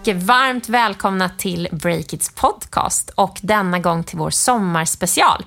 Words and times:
och 0.00 0.08
varmt 0.08 0.68
välkomna 0.68 1.28
till 1.28 1.68
Breakits 1.72 2.28
podcast 2.34 3.10
och 3.14 3.38
denna 3.42 3.78
gång 3.78 4.04
till 4.04 4.18
vår 4.18 4.30
sommarspecial. 4.30 5.44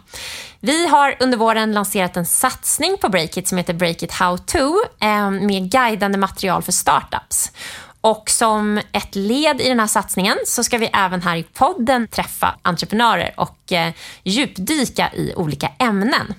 Vi 0.59 0.87
har 0.87 1.15
under 1.19 1.37
våren 1.37 1.73
lanserat 1.73 2.17
en 2.17 2.25
satsning 2.25 2.97
på 2.97 3.09
Breakit 3.09 3.47
som 3.47 3.57
heter 3.57 3.73
Breakit 3.73 4.11
How 4.11 4.37
To 4.37 4.57
eh, 4.99 5.31
med 5.31 5.71
guidande 5.71 6.17
material 6.17 6.61
för 6.61 6.71
startups. 6.71 7.51
Och 8.01 8.29
som 8.29 8.81
ett 8.91 9.15
led 9.15 9.61
i 9.61 9.69
den 9.69 9.79
här 9.79 9.87
satsningen 9.87 10.37
så 10.45 10.63
ska 10.63 10.77
vi 10.77 10.89
även 10.93 11.21
här 11.21 11.35
i 11.35 11.43
podden 11.43 12.07
träffa 12.07 12.55
entreprenörer 12.61 13.33
och 13.37 13.71
eh, 13.71 13.93
djupdyka 14.23 15.13
i 15.13 15.33
olika 15.35 15.69
ämnen. 15.79 16.33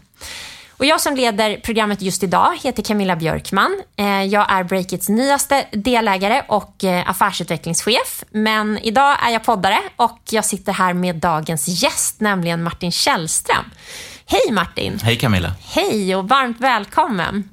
Och 0.76 0.84
jag 0.84 1.00
som 1.00 1.16
leder 1.16 1.56
programmet 1.56 2.02
just 2.02 2.22
idag 2.22 2.58
heter 2.62 2.82
Camilla 2.82 3.16
Björkman. 3.16 3.82
Eh, 3.96 4.22
jag 4.22 4.52
är 4.52 4.64
Breakits 4.64 5.08
nyaste 5.08 5.66
delägare 5.72 6.42
och 6.48 6.84
eh, 6.84 7.10
affärsutvecklingschef. 7.10 8.24
Men 8.30 8.78
idag 8.78 9.16
är 9.26 9.30
jag 9.30 9.44
poddare 9.44 9.78
och 9.96 10.20
jag 10.30 10.44
sitter 10.44 10.72
här 10.72 10.92
med 10.92 11.16
dagens 11.16 11.82
gäst, 11.82 12.20
nämligen 12.20 12.62
Martin 12.62 12.92
Källström. 12.92 13.64
Hej 14.26 14.52
Martin! 14.52 14.98
Hej 15.02 15.16
Camilla! 15.16 15.52
Hej 15.60 16.16
och 16.16 16.28
varmt 16.28 16.60
välkommen! 16.60 17.48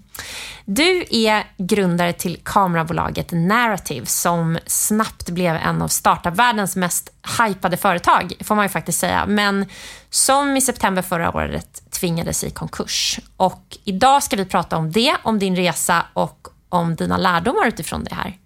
Du 0.65 1.05
är 1.09 1.43
grundare 1.57 2.13
till 2.13 2.37
kamerabolaget 2.43 3.31
Narrative 3.31 4.05
som 4.05 4.59
snabbt 4.65 5.29
blev 5.29 5.55
en 5.55 5.81
av 5.81 5.87
startupvärldens 5.87 6.75
mest 6.75 7.09
hypade 7.39 7.77
företag, 7.77 8.33
får 8.43 8.55
man 8.55 8.65
ju 8.65 8.69
faktiskt 8.69 8.99
säga, 8.99 9.25
men 9.27 9.65
som 10.09 10.57
i 10.57 10.61
september 10.61 11.01
förra 11.01 11.35
året 11.35 11.81
tvingades 12.01 12.43
i 12.43 12.49
konkurs. 12.49 13.19
Och 13.37 13.77
idag 13.83 14.23
ska 14.23 14.35
vi 14.35 14.45
prata 14.45 14.77
om 14.77 14.91
det, 14.91 15.15
om 15.23 15.39
din 15.39 15.55
resa 15.55 16.05
och 16.13 16.47
om 16.69 16.95
dina 16.95 17.17
lärdomar 17.17 17.67
utifrån 17.67 18.03
det 18.03 18.15
här. 18.15 18.37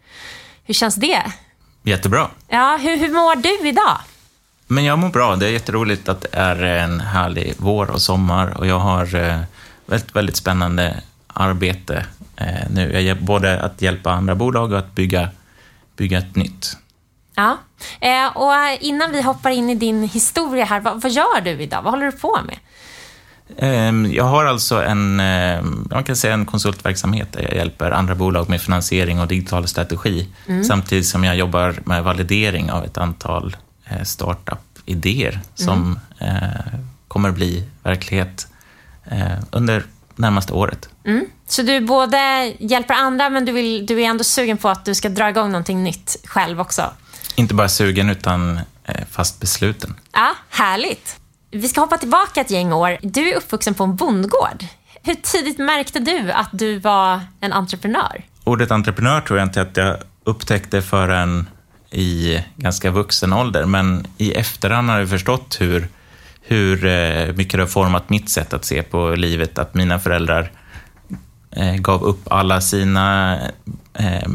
Hur 0.63 0.73
känns 0.73 0.95
det? 0.95 1.23
Jättebra. 1.83 2.29
Ja, 2.47 2.77
hur, 2.81 2.97
hur 2.97 3.11
mår 3.11 3.35
du 3.35 3.69
idag? 3.69 3.97
Men 4.67 4.83
jag 4.83 4.99
mår 4.99 5.09
bra. 5.09 5.35
Det 5.35 5.45
är 5.45 5.51
jätteroligt 5.51 6.09
att 6.09 6.21
det 6.21 6.29
är 6.31 6.63
en 6.63 6.99
härlig 6.99 7.53
vår 7.57 7.91
och 7.91 8.01
sommar 8.01 8.57
och 8.57 8.67
jag 8.67 8.79
har 8.79 9.15
eh, 9.15 9.41
väldigt, 9.85 10.15
väldigt 10.15 10.35
spännande 10.35 11.01
arbete 11.27 12.05
eh, 12.35 12.69
nu. 12.69 13.01
Jag 13.01 13.23
både 13.23 13.61
att 13.61 13.81
hjälpa 13.81 14.11
andra 14.11 14.35
bolag 14.35 14.71
och 14.71 14.79
att 14.79 14.95
bygga, 14.95 15.29
bygga 15.95 16.17
ett 16.17 16.35
nytt. 16.35 16.77
Ja, 17.35 17.57
eh, 17.99 18.37
och 18.37 18.53
innan 18.79 19.11
vi 19.11 19.21
hoppar 19.21 19.51
in 19.51 19.69
i 19.69 19.75
din 19.75 20.03
historia 20.03 20.65
här, 20.65 20.79
vad, 20.79 21.01
vad 21.01 21.11
gör 21.11 21.41
du 21.41 21.51
idag? 21.51 21.81
Vad 21.81 21.93
håller 21.93 22.05
du 22.05 22.11
på 22.11 22.39
med? 22.45 22.57
Ehm, 23.57 24.11
jag 24.13 24.23
har 24.23 24.45
alltså 24.45 24.83
en, 24.83 25.19
ehm, 25.19 25.87
man 25.91 26.03
kan 26.03 26.15
säga 26.15 26.33
en 26.33 26.45
konsultverksamhet 26.45 27.33
där 27.33 27.41
jag 27.41 27.55
hjälper 27.55 27.91
andra 27.91 28.15
bolag 28.15 28.49
med 28.49 28.61
finansiering 28.61 29.19
och 29.19 29.27
digital 29.27 29.67
strategi, 29.67 30.29
mm. 30.47 30.63
samtidigt 30.63 31.07
som 31.07 31.23
jag 31.23 31.35
jobbar 31.35 31.75
med 31.85 32.03
validering 32.03 32.71
av 32.71 32.85
ett 32.85 32.97
antal 32.97 33.55
eh, 33.85 34.03
startup-idéer 34.03 35.39
som 35.55 35.99
mm. 36.19 36.87
kommer 37.07 37.31
bli 37.31 37.63
verklighet 37.83 38.47
under 39.51 39.85
närmaste 40.15 40.53
året. 40.53 40.89
Mm. 41.05 41.25
Så 41.47 41.61
du 41.61 41.81
både 41.81 42.53
hjälper 42.59 42.93
andra, 42.93 43.29
men 43.29 43.45
du, 43.45 43.51
vill, 43.51 43.85
du 43.85 44.01
är 44.01 44.05
ändå 44.05 44.23
sugen 44.23 44.57
på 44.57 44.69
att 44.69 44.85
du 44.85 44.95
ska 44.95 45.09
dra 45.09 45.29
igång 45.29 45.51
någonting 45.51 45.83
nytt 45.83 46.17
själv 46.25 46.61
också? 46.61 46.91
Inte 47.35 47.53
bara 47.53 47.69
sugen, 47.69 48.09
utan 48.09 48.59
eh, 48.83 49.05
fast 49.11 49.39
besluten. 49.39 49.95
Ja, 50.11 50.35
härligt. 50.49 51.19
Vi 51.51 51.67
ska 51.67 51.81
hoppa 51.81 51.97
tillbaka 51.97 52.41
ett 52.41 52.51
gäng 52.51 52.73
år. 52.73 52.97
Du 53.01 53.29
är 53.29 53.35
uppvuxen 53.35 53.73
på 53.73 53.83
en 53.83 53.95
bondgård. 53.95 54.65
Hur 55.03 55.15
tidigt 55.15 55.57
märkte 55.57 55.99
du 55.99 56.31
att 56.31 56.49
du 56.51 56.79
var 56.79 57.19
en 57.39 57.53
entreprenör? 57.53 58.23
Ordet 58.43 58.71
entreprenör 58.71 59.21
tror 59.21 59.39
jag 59.39 59.45
inte 59.45 59.61
att 59.61 59.77
jag 59.77 59.97
upptäckte 60.23 60.81
förrän 60.81 61.49
i 61.91 62.39
ganska 62.55 62.91
vuxen 62.91 63.33
ålder, 63.33 63.65
men 63.65 64.07
i 64.17 64.31
efterhand 64.33 64.89
har 64.89 64.99
jag 64.99 65.09
förstått 65.09 65.57
hur 65.59 65.87
hur 66.47 66.85
eh, 66.85 67.33
mycket 67.33 67.51
det 67.51 67.63
har 67.63 67.67
format 67.67 68.09
mitt 68.09 68.29
sätt 68.29 68.53
att 68.53 68.65
se 68.65 68.83
på 68.83 69.09
livet, 69.09 69.59
att 69.59 69.73
mina 69.73 69.99
föräldrar 69.99 70.51
eh, 71.51 71.75
gav 71.75 72.03
upp 72.03 72.31
alla 72.31 72.61
sina 72.61 73.39
eh, 73.93 74.29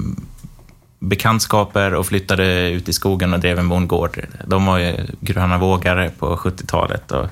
bekantskaper 1.01 1.95
och 1.95 2.07
flyttade 2.07 2.71
ut 2.71 2.89
i 2.89 2.93
skogen 2.93 3.35
och 3.35 3.41
drev 3.41 3.59
en 3.59 3.69
bondgård. 3.69 4.27
De 4.47 4.67
var 4.67 4.79
ju 4.79 4.95
gröna 5.21 5.59
vågare 5.59 6.11
på 6.19 6.37
70-talet 6.37 7.13
och, 7.13 7.27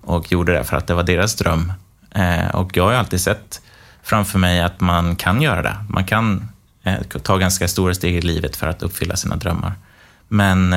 och 0.00 0.32
gjorde 0.32 0.52
det 0.52 0.64
för 0.64 0.76
att 0.76 0.86
det 0.86 0.94
var 0.94 1.02
deras 1.02 1.36
dröm. 1.36 1.72
Och 2.52 2.76
jag 2.76 2.84
har 2.84 2.92
alltid 2.92 3.20
sett 3.20 3.60
framför 4.02 4.38
mig 4.38 4.60
att 4.60 4.80
man 4.80 5.16
kan 5.16 5.42
göra 5.42 5.62
det. 5.62 5.76
Man 5.88 6.04
kan 6.04 6.48
ta 7.22 7.36
ganska 7.36 7.68
stora 7.68 7.94
steg 7.94 8.16
i 8.16 8.20
livet 8.20 8.56
för 8.56 8.66
att 8.66 8.82
uppfylla 8.82 9.16
sina 9.16 9.36
drömmar. 9.36 9.72
Men 10.28 10.74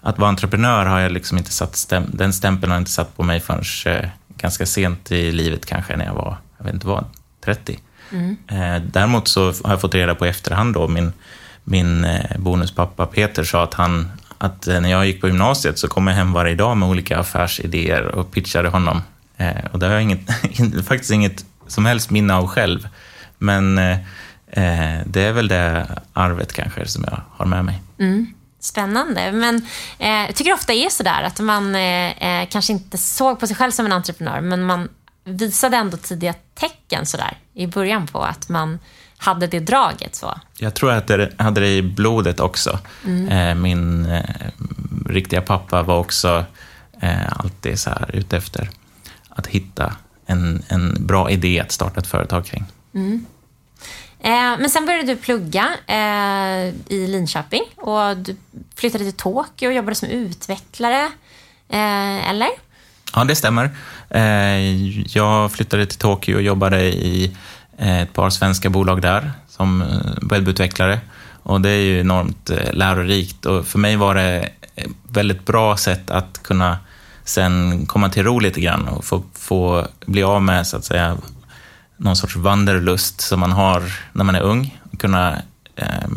att 0.00 0.18
vara 0.18 0.28
entreprenör 0.28 0.86
har 0.86 1.00
jag 1.00 1.12
liksom 1.12 1.38
inte 1.38 1.50
satt 1.50 1.76
stäm 1.76 2.04
den 2.12 2.32
stämpeln 2.32 2.70
har 2.70 2.76
jag 2.76 2.80
inte 2.80 2.90
satt 2.90 3.16
på 3.16 3.22
mig 3.22 3.40
förrän 3.40 3.64
eh, 3.86 4.08
ganska 4.36 4.66
sent 4.66 5.12
i 5.12 5.32
livet 5.32 5.66
kanske 5.66 5.96
när 5.96 6.04
jag 6.04 6.14
var, 6.14 6.36
jag 6.58 6.64
vet 6.64 6.74
inte 6.74 6.86
vad, 6.86 7.04
30. 7.44 7.78
Mm. 8.12 8.36
Eh, 8.48 8.82
däremot 8.82 9.28
så 9.28 9.44
har 9.44 9.70
jag 9.70 9.80
fått 9.80 9.94
reda 9.94 10.14
på 10.14 10.26
i 10.26 10.28
efterhand 10.28 10.74
då, 10.74 10.88
min, 10.88 11.12
min 11.64 12.04
eh, 12.04 12.38
bonuspappa 12.38 13.06
Peter 13.06 13.44
sa 13.44 13.64
att 13.64 13.74
han 13.74 14.10
att 14.38 14.66
eh, 14.66 14.80
när 14.80 14.90
jag 14.90 15.06
gick 15.06 15.20
på 15.20 15.26
gymnasiet 15.26 15.78
så 15.78 15.88
kom 15.88 16.06
jag 16.06 16.14
hem 16.14 16.32
varje 16.32 16.54
dag 16.54 16.76
med 16.76 16.88
olika 16.88 17.18
affärsidéer 17.18 18.02
och 18.06 18.32
pitchade 18.32 18.68
honom. 18.68 19.02
Eh, 19.36 19.64
och 19.72 19.78
det 19.78 19.86
har 19.86 19.92
jag 19.92 20.02
inget, 20.02 20.20
faktiskt 20.86 21.10
inget 21.10 21.44
som 21.66 21.86
helst 21.86 22.10
minne 22.10 22.34
av 22.34 22.46
själv. 22.46 22.88
Men 23.38 23.80
det 25.04 25.22
är 25.22 25.32
väl 25.32 25.48
det 25.48 25.86
arvet 26.12 26.52
kanske 26.52 26.86
som 26.86 27.04
jag 27.10 27.22
har 27.36 27.46
med 27.46 27.64
mig. 27.64 27.82
Mm. 27.98 28.34
Spännande. 28.60 29.32
Men 29.32 29.56
eh, 29.98 30.08
jag 30.08 30.36
tycker 30.36 30.52
ofta 30.52 30.72
är 30.72 30.88
sådär 30.88 31.22
att 31.22 31.40
man 31.40 31.74
eh, 31.74 32.40
eh, 32.40 32.48
kanske 32.48 32.72
inte 32.72 32.98
såg 32.98 33.40
på 33.40 33.46
sig 33.46 33.56
själv 33.56 33.70
som 33.70 33.86
en 33.86 33.92
entreprenör, 33.92 34.40
men 34.40 34.62
man 34.62 34.88
visade 35.24 35.76
ändå 35.76 35.96
tidiga 35.96 36.34
tecken 36.54 37.06
sådär 37.06 37.38
i 37.54 37.66
början 37.66 38.06
på 38.06 38.22
att 38.22 38.48
man 38.48 38.78
hade 39.20 39.46
det 39.46 39.60
draget. 39.60 40.14
Så. 40.14 40.40
Jag 40.58 40.74
tror 40.74 40.92
att 40.92 41.10
jag 41.10 41.28
hade 41.38 41.60
det 41.60 41.76
i 41.76 41.82
blodet 41.82 42.40
också. 42.40 42.78
Mm. 43.04 43.28
Eh, 43.28 43.54
min 43.54 44.06
eh, 44.06 44.22
riktiga 45.06 45.42
pappa 45.42 45.82
var 45.82 45.98
också 45.98 46.44
eh, 47.00 47.32
alltid 47.32 47.78
så 47.78 47.90
här 47.90 48.10
ute 48.12 48.36
efter 48.36 48.70
att 49.28 49.46
hitta 49.46 49.96
en, 50.26 50.62
en 50.68 51.06
bra 51.06 51.30
idé 51.30 51.60
att 51.60 51.72
starta 51.72 52.00
ett 52.00 52.06
företag 52.06 52.46
kring. 52.46 52.64
Mm. 52.94 53.26
Eh, 54.20 54.30
men 54.30 54.70
sen 54.70 54.86
började 54.86 55.06
du 55.06 55.16
plugga 55.16 55.68
eh, 55.86 56.74
i 56.88 57.06
Linköping 57.06 57.62
och 57.76 58.16
du 58.16 58.36
flyttade 58.74 59.04
till 59.04 59.12
Tokyo 59.12 59.68
och 59.68 59.74
jobbade 59.74 59.94
som 59.94 60.08
utvecklare, 60.08 61.08
eller? 61.68 62.48
Ja, 63.14 63.24
det 63.24 63.36
stämmer. 63.36 63.70
Jag 65.06 65.52
flyttade 65.52 65.86
till 65.86 65.98
Tokyo 65.98 66.34
och 66.34 66.42
jobbade 66.42 66.82
i 66.82 67.36
Eh, 67.80 68.00
ett 68.00 68.12
par 68.12 68.30
svenska 68.30 68.70
bolag 68.70 69.02
där 69.02 69.32
som 69.48 69.82
eh, 69.82 70.12
webbutvecklare. 70.22 71.00
Och 71.42 71.60
det 71.60 71.70
är 71.70 71.80
ju 71.80 72.00
enormt 72.00 72.50
eh, 72.50 72.72
lärorikt 72.72 73.46
och 73.46 73.66
för 73.66 73.78
mig 73.78 73.96
var 73.96 74.14
det 74.14 74.48
ett 74.74 74.86
väldigt 75.08 75.46
bra 75.46 75.76
sätt 75.76 76.10
att 76.10 76.42
kunna 76.42 76.78
sen 77.24 77.86
komma 77.86 78.08
till 78.08 78.24
ro 78.24 78.38
lite 78.38 78.60
grann 78.60 78.88
och 78.88 79.04
få, 79.04 79.22
få 79.34 79.86
bli 80.06 80.22
av 80.22 80.42
med 80.42 80.66
så 80.66 80.76
att 80.76 80.84
säga 80.84 81.16
någon 81.96 82.16
sorts 82.16 82.36
vanderlust 82.36 83.20
som 83.20 83.40
man 83.40 83.52
har 83.52 83.82
när 84.12 84.24
man 84.24 84.34
är 84.34 84.42
ung. 84.42 84.78
Kunna 84.98 85.42
eh, 85.76 86.08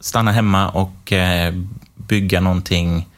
stanna 0.00 0.32
hemma 0.32 0.68
och 0.68 1.12
eh, 1.12 1.54
bygga 1.94 2.40
någonting 2.40 3.08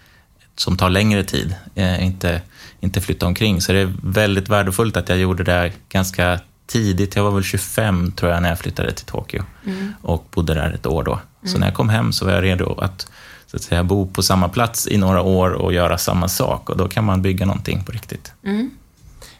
som 0.56 0.76
tar 0.76 0.91
längre 0.91 1.25
tid, 1.25 1.55
eh, 1.75 2.05
inte, 2.05 2.43
inte 2.81 3.00
flytta 3.00 3.26
omkring. 3.26 3.61
Så 3.61 3.73
det 3.73 3.79
är 3.79 3.93
väldigt 4.02 4.49
värdefullt 4.49 4.97
att 4.97 5.08
jag 5.08 5.19
gjorde 5.19 5.44
det 5.44 5.73
ganska 5.88 6.41
tidigt. 6.69 7.17
Jag 7.17 7.25
var 7.25 7.31
väl 7.31 7.43
25 7.43 8.12
tror 8.12 8.32
jag 8.32 8.43
när 8.43 8.49
jag 8.49 8.59
flyttade 8.59 8.93
till 8.93 9.06
Tokyo 9.06 9.43
mm. 9.67 9.94
och 10.03 10.26
bodde 10.31 10.55
där 10.55 10.70
ett 10.70 10.87
år 10.87 11.03
då. 11.03 11.20
Så 11.43 11.49
mm. 11.49 11.61
när 11.61 11.67
jag 11.67 11.75
kom 11.75 11.88
hem 11.88 12.12
så 12.12 12.25
var 12.25 12.32
jag 12.32 12.44
redo 12.44 12.79
att, 12.79 13.11
så 13.47 13.56
att 13.56 13.62
säga, 13.62 13.85
bo 13.85 14.06
på 14.06 14.23
samma 14.23 14.49
plats 14.49 14.88
i 14.88 14.97
några 14.97 15.23
år 15.23 15.50
och 15.50 15.73
göra 15.73 15.99
samma 15.99 16.29
sak 16.29 16.70
och 16.70 16.76
då 16.76 16.88
kan 16.88 17.05
man 17.05 17.23
bygga 17.23 17.47
någonting 17.47 17.85
på 17.85 17.93
riktigt. 17.93 18.32
Mm. 18.44 18.70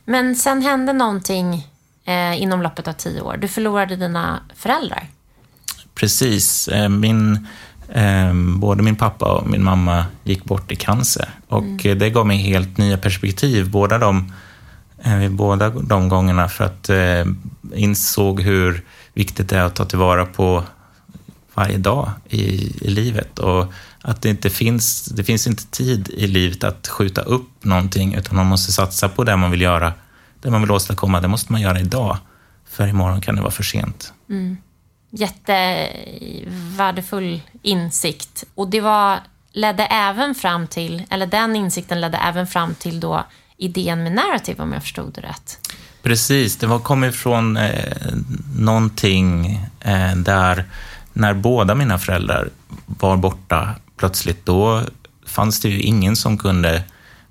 Men 0.05 0.37
sen 0.37 0.63
hände 0.63 0.93
någonting 0.93 1.67
eh, 2.05 2.43
inom 2.43 2.63
loppet 2.63 2.89
av 2.89 2.93
tio 2.93 3.21
år. 3.21 3.37
Du 3.37 3.49
förlorade 3.49 3.97
dina 3.97 4.41
föräldrar. 4.55 5.09
Precis. 5.95 6.69
Eh, 6.69 6.89
min, 6.89 7.47
eh, 7.89 8.35
både 8.35 8.83
min 8.83 8.97
pappa 8.97 9.33
och 9.33 9.51
min 9.51 9.65
mamma 9.65 10.07
gick 10.25 10.45
bort 10.45 10.73
i 10.73 10.77
cancer 10.77 11.29
och 11.49 11.85
mm. 11.85 11.99
det 11.99 12.11
gav 12.11 12.27
mig 12.27 12.37
helt 12.37 12.79
nya 12.79 12.99
perspektiv. 12.99 13.71
Båda 13.71 13.99
de, 13.99 14.33
Eh, 15.03 15.17
vid 15.17 15.33
båda 15.33 15.71
de 15.71 16.09
gångerna 16.09 16.49
för 16.49 16.65
att 16.65 16.89
eh, 16.89 17.25
insåg 17.75 18.41
hur 18.41 18.85
viktigt 19.15 19.49
det 19.49 19.56
är 19.56 19.62
att 19.62 19.75
ta 19.75 19.85
tillvara 19.85 20.27
på 20.27 20.65
varje 21.55 21.79
dag 21.79 22.11
i, 22.29 22.43
i 22.87 22.91
livet 22.91 23.39
och 23.39 23.73
att 24.03 24.23
det 24.23 24.29
inte 24.29 24.50
finns, 24.50 25.05
det 25.05 25.25
finns 25.25 25.47
inte 25.47 25.67
tid 25.67 26.09
i 26.09 26.27
livet 26.27 26.65
att 26.65 26.89
skjuta 26.89 27.21
upp 27.21 27.65
någonting 27.65 28.15
utan 28.15 28.37
man 28.37 28.47
måste 28.47 28.73
satsa 28.73 29.09
på 29.09 29.25
det 29.25 29.37
man 29.37 29.50
vill 29.50 29.61
göra 29.61 29.93
det 30.41 30.50
man 30.50 30.61
vill 30.61 30.71
åstadkomma, 30.71 31.21
det 31.21 31.29
måste 31.29 31.53
man 31.53 31.61
göra 31.61 31.81
idag. 31.81 32.19
För 32.69 32.87
imorgon 32.87 33.21
kan 33.21 33.37
det 33.37 33.43
vara 33.43 33.50
för 33.50 33.62
sent. 33.62 34.12
Mm. 34.31 34.56
jättevärdefull 35.11 37.43
insikt. 37.62 38.45
Och 38.55 38.69
det 38.69 38.81
var, 38.81 39.19
ledde 39.53 39.85
även 39.85 40.35
fram 40.35 40.67
till, 40.67 41.03
eller 41.11 41.27
den 41.27 41.56
insikten 41.56 42.00
ledde 42.00 42.19
även 42.19 42.47
fram 42.47 42.75
till 42.75 43.00
då 43.00 43.25
idén 43.59 44.03
med 44.03 44.13
narrative, 44.13 44.63
om 44.63 44.73
jag 44.73 44.83
förstod 44.83 45.13
det 45.15 45.21
rätt. 45.21 45.59
Precis, 46.03 46.57
det 46.57 46.67
var, 46.67 46.79
kom 46.79 47.05
ifrån 47.05 47.57
eh, 47.57 47.95
någonting 48.57 49.61
eh, 49.81 50.17
där 50.17 50.65
när 51.13 51.35
båda 51.35 51.75
mina 51.75 51.99
föräldrar 51.99 52.49
var 52.87 53.17
borta 53.17 53.75
plötsligt, 53.97 54.47
då 54.47 54.83
fanns 55.27 55.61
det 55.61 55.69
ju 55.69 55.81
ingen 55.81 56.17
som 56.17 56.39
kunde 56.39 56.83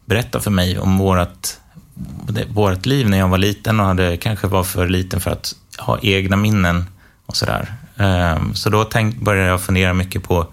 berätta 0.05 0.39
för 0.39 0.51
mig 0.51 0.79
om 0.79 0.97
vårt, 0.97 1.47
vårt 2.47 2.85
liv 2.85 3.09
när 3.09 3.17
jag 3.17 3.27
var 3.27 3.37
liten 3.37 3.79
och 3.79 3.85
hade, 3.85 4.17
kanske 4.17 4.47
var 4.47 4.63
för 4.63 4.87
liten 4.87 5.21
för 5.21 5.31
att 5.31 5.55
ha 5.77 5.99
egna 6.01 6.35
minnen 6.35 6.85
och 7.25 7.35
sådär. 7.35 7.73
Eh, 7.97 8.53
så 8.53 8.69
då 8.69 8.83
tänk, 8.83 9.15
började 9.15 9.49
jag 9.49 9.61
fundera 9.61 9.93
mycket 9.93 10.23
på 10.23 10.47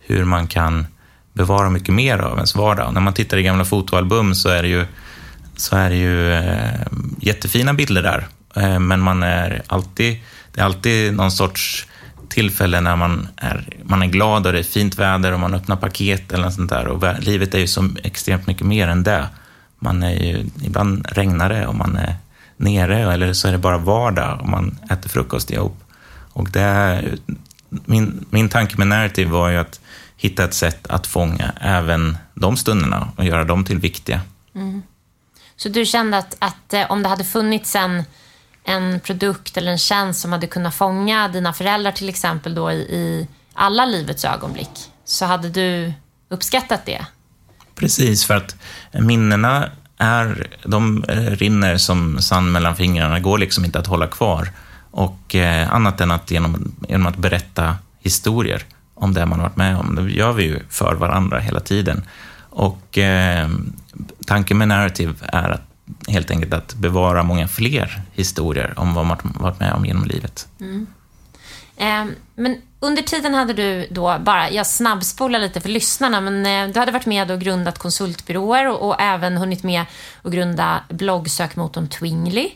hur 0.00 0.24
man 0.24 0.46
kan 0.46 0.86
bevara 1.32 1.70
mycket 1.70 1.94
mer 1.94 2.18
av 2.18 2.34
ens 2.34 2.54
vardag. 2.54 2.86
Och 2.86 2.94
när 2.94 3.00
man 3.00 3.14
tittar 3.14 3.36
i 3.36 3.42
gamla 3.42 3.64
fotoalbum 3.64 4.34
så 4.34 4.48
är 4.48 4.62
det 4.62 4.68
ju 4.68 4.86
så 5.56 5.76
är 5.76 5.90
det 5.90 5.96
ju 5.96 6.32
eh, 6.32 6.80
jättefina 7.20 7.74
bilder 7.74 8.02
där. 8.02 8.26
Eh, 8.56 8.78
men 8.78 9.00
man 9.00 9.22
är 9.22 9.62
alltid, 9.66 10.20
det 10.52 10.60
är 10.60 10.64
alltid 10.64 11.14
någon 11.14 11.30
sorts 11.30 11.86
tillfälle 12.28 12.80
när 12.80 12.96
man 12.96 13.28
är, 13.36 13.68
man 13.82 14.02
är 14.02 14.06
glad 14.06 14.46
och 14.46 14.52
det 14.52 14.58
är 14.58 14.62
fint 14.62 14.98
väder 14.98 15.32
och 15.32 15.40
man 15.40 15.54
öppnar 15.54 15.76
paket 15.76 16.32
eller 16.32 16.44
något 16.44 16.54
sånt 16.54 16.70
där. 16.70 16.86
Och 16.86 17.22
livet 17.22 17.54
är 17.54 17.58
ju 17.58 17.66
så 17.66 17.88
extremt 18.02 18.46
mycket 18.46 18.66
mer 18.66 18.88
än 18.88 19.02
det. 19.02 19.28
Man 19.78 20.02
är 20.02 20.14
ju, 20.14 20.46
ibland 20.62 21.06
regnar 21.10 21.48
det 21.48 21.66
och 21.66 21.74
man 21.74 21.96
är 21.96 22.16
nere 22.56 23.12
eller 23.12 23.32
så 23.32 23.48
är 23.48 23.52
det 23.52 23.58
bara 23.58 23.78
vardag 23.78 24.40
och 24.40 24.48
man 24.48 24.78
äter 24.90 25.08
frukost 25.08 25.50
ihop. 25.50 25.84
Och 26.32 26.50
det, 26.50 27.02
min, 27.68 28.24
min 28.30 28.48
tanke 28.48 28.78
med 28.78 28.86
narrative 28.86 29.30
var 29.30 29.48
ju 29.48 29.56
att 29.56 29.80
hitta 30.16 30.44
ett 30.44 30.54
sätt 30.54 30.86
att 30.86 31.06
fånga 31.06 31.52
även 31.60 32.18
de 32.34 32.56
stunderna 32.56 33.08
och 33.16 33.24
göra 33.24 33.44
dem 33.44 33.64
till 33.64 33.78
viktiga. 33.78 34.20
Mm. 34.54 34.82
Så 35.56 35.68
du 35.68 35.84
kände 35.84 36.18
att, 36.18 36.36
att 36.38 36.74
eh, 36.74 36.90
om 36.90 37.02
det 37.02 37.08
hade 37.08 37.24
funnits 37.24 37.76
en, 37.76 38.04
en 38.64 39.00
produkt 39.00 39.56
eller 39.56 39.72
en 39.72 39.78
tjänst 39.78 40.20
som 40.20 40.32
hade 40.32 40.46
kunnat 40.46 40.74
fånga 40.74 41.28
dina 41.28 41.52
föräldrar 41.52 41.92
till 41.92 42.08
exempel 42.08 42.54
då 42.54 42.72
i, 42.72 42.74
i 42.76 43.28
alla 43.52 43.84
livets 43.84 44.24
ögonblick, 44.24 44.70
så 45.04 45.24
hade 45.24 45.48
du 45.48 45.92
uppskattat 46.28 46.86
det? 46.86 47.06
Precis, 47.74 48.24
för 48.24 48.34
att 48.34 48.56
minnena 48.92 49.70
är, 49.98 50.46
de 50.64 51.04
eh, 51.08 51.16
rinner 51.16 51.76
som 51.76 52.22
sand 52.22 52.52
mellan 52.52 52.76
fingrarna, 52.76 53.20
går 53.20 53.38
liksom 53.38 53.64
inte 53.64 53.78
att 53.78 53.86
hålla 53.86 54.06
kvar. 54.06 54.48
Och 54.90 55.34
eh, 55.34 55.74
annat 55.74 56.00
än 56.00 56.10
att 56.10 56.30
genom, 56.30 56.74
genom 56.88 57.06
att 57.06 57.16
berätta 57.16 57.76
historier 58.00 58.64
om 58.94 59.14
det 59.14 59.26
man 59.26 59.38
har 59.38 59.46
varit 59.48 59.56
med 59.56 59.76
om. 59.76 59.94
Det 59.94 60.12
gör 60.12 60.32
vi 60.32 60.44
ju 60.44 60.60
för 60.70 60.94
varandra 60.94 61.38
hela 61.38 61.60
tiden. 61.60 62.04
Och 62.50 62.98
eh, 62.98 63.48
tanken 64.26 64.58
med 64.58 64.68
narrative 64.68 65.14
är 65.22 65.50
att, 65.50 65.62
helt 66.08 66.30
enkelt 66.30 66.52
att 66.52 66.74
bevara 66.74 67.22
många 67.22 67.48
fler 67.48 68.02
historier 68.12 68.74
om 68.76 68.94
vad 68.94 69.06
man 69.06 69.18
varit 69.40 69.60
med 69.60 69.72
om 69.72 69.84
genom 69.84 70.04
livet. 70.04 70.48
Mm. 70.60 70.86
Eh, 71.76 72.04
men 72.34 72.62
under 72.80 73.02
tiden 73.02 73.34
hade 73.34 73.52
du 73.52 73.86
då 73.90 74.18
bara, 74.20 74.50
jag 74.50 74.66
snabbspolar 74.66 75.38
lite 75.38 75.60
för 75.60 75.68
lyssnarna, 75.68 76.20
men 76.20 76.46
eh, 76.46 76.72
du 76.72 76.80
hade 76.80 76.92
varit 76.92 77.06
med 77.06 77.30
och 77.30 77.40
grundat 77.40 77.78
konsultbyråer 77.78 78.68
och, 78.68 78.88
och 78.88 79.00
även 79.00 79.36
hunnit 79.36 79.62
med 79.62 79.84
att 80.22 80.32
grunda 80.32 80.80
bloggsökmotorn 80.88 81.88
Twingly. 81.88 82.50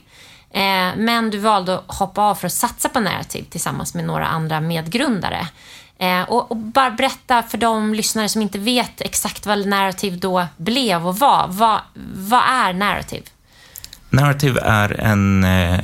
Eh, 0.51 0.97
men 0.97 1.31
du 1.31 1.39
valde 1.39 1.79
att 1.79 1.85
hoppa 1.87 2.23
av 2.23 2.35
för 2.35 2.47
att 2.47 2.53
satsa 2.53 2.89
på 2.89 3.01
narrative 3.01 3.47
tillsammans 3.51 3.95
med 3.95 4.05
några 4.05 4.27
andra 4.27 4.61
medgrundare. 4.61 5.49
Eh, 5.99 6.23
och, 6.23 6.51
och, 6.51 6.57
bara 6.57 6.91
berätta 6.91 7.43
för 7.43 7.59
de 7.59 7.95
lyssnare 7.95 8.29
som 8.29 8.43
inte 8.43 8.59
vet 8.59 9.01
exakt 9.01 9.47
vad 9.47 9.67
narrative 9.67 10.17
då 10.17 10.47
blev 10.57 11.07
och 11.07 11.19
var. 11.19 11.47
Vad, 11.49 11.81
vad 12.15 12.43
är 12.43 12.73
narrative? 12.73 13.23
Narrative 14.11 14.61
är 14.61 15.01
en 15.01 15.45
eh, 15.45 15.81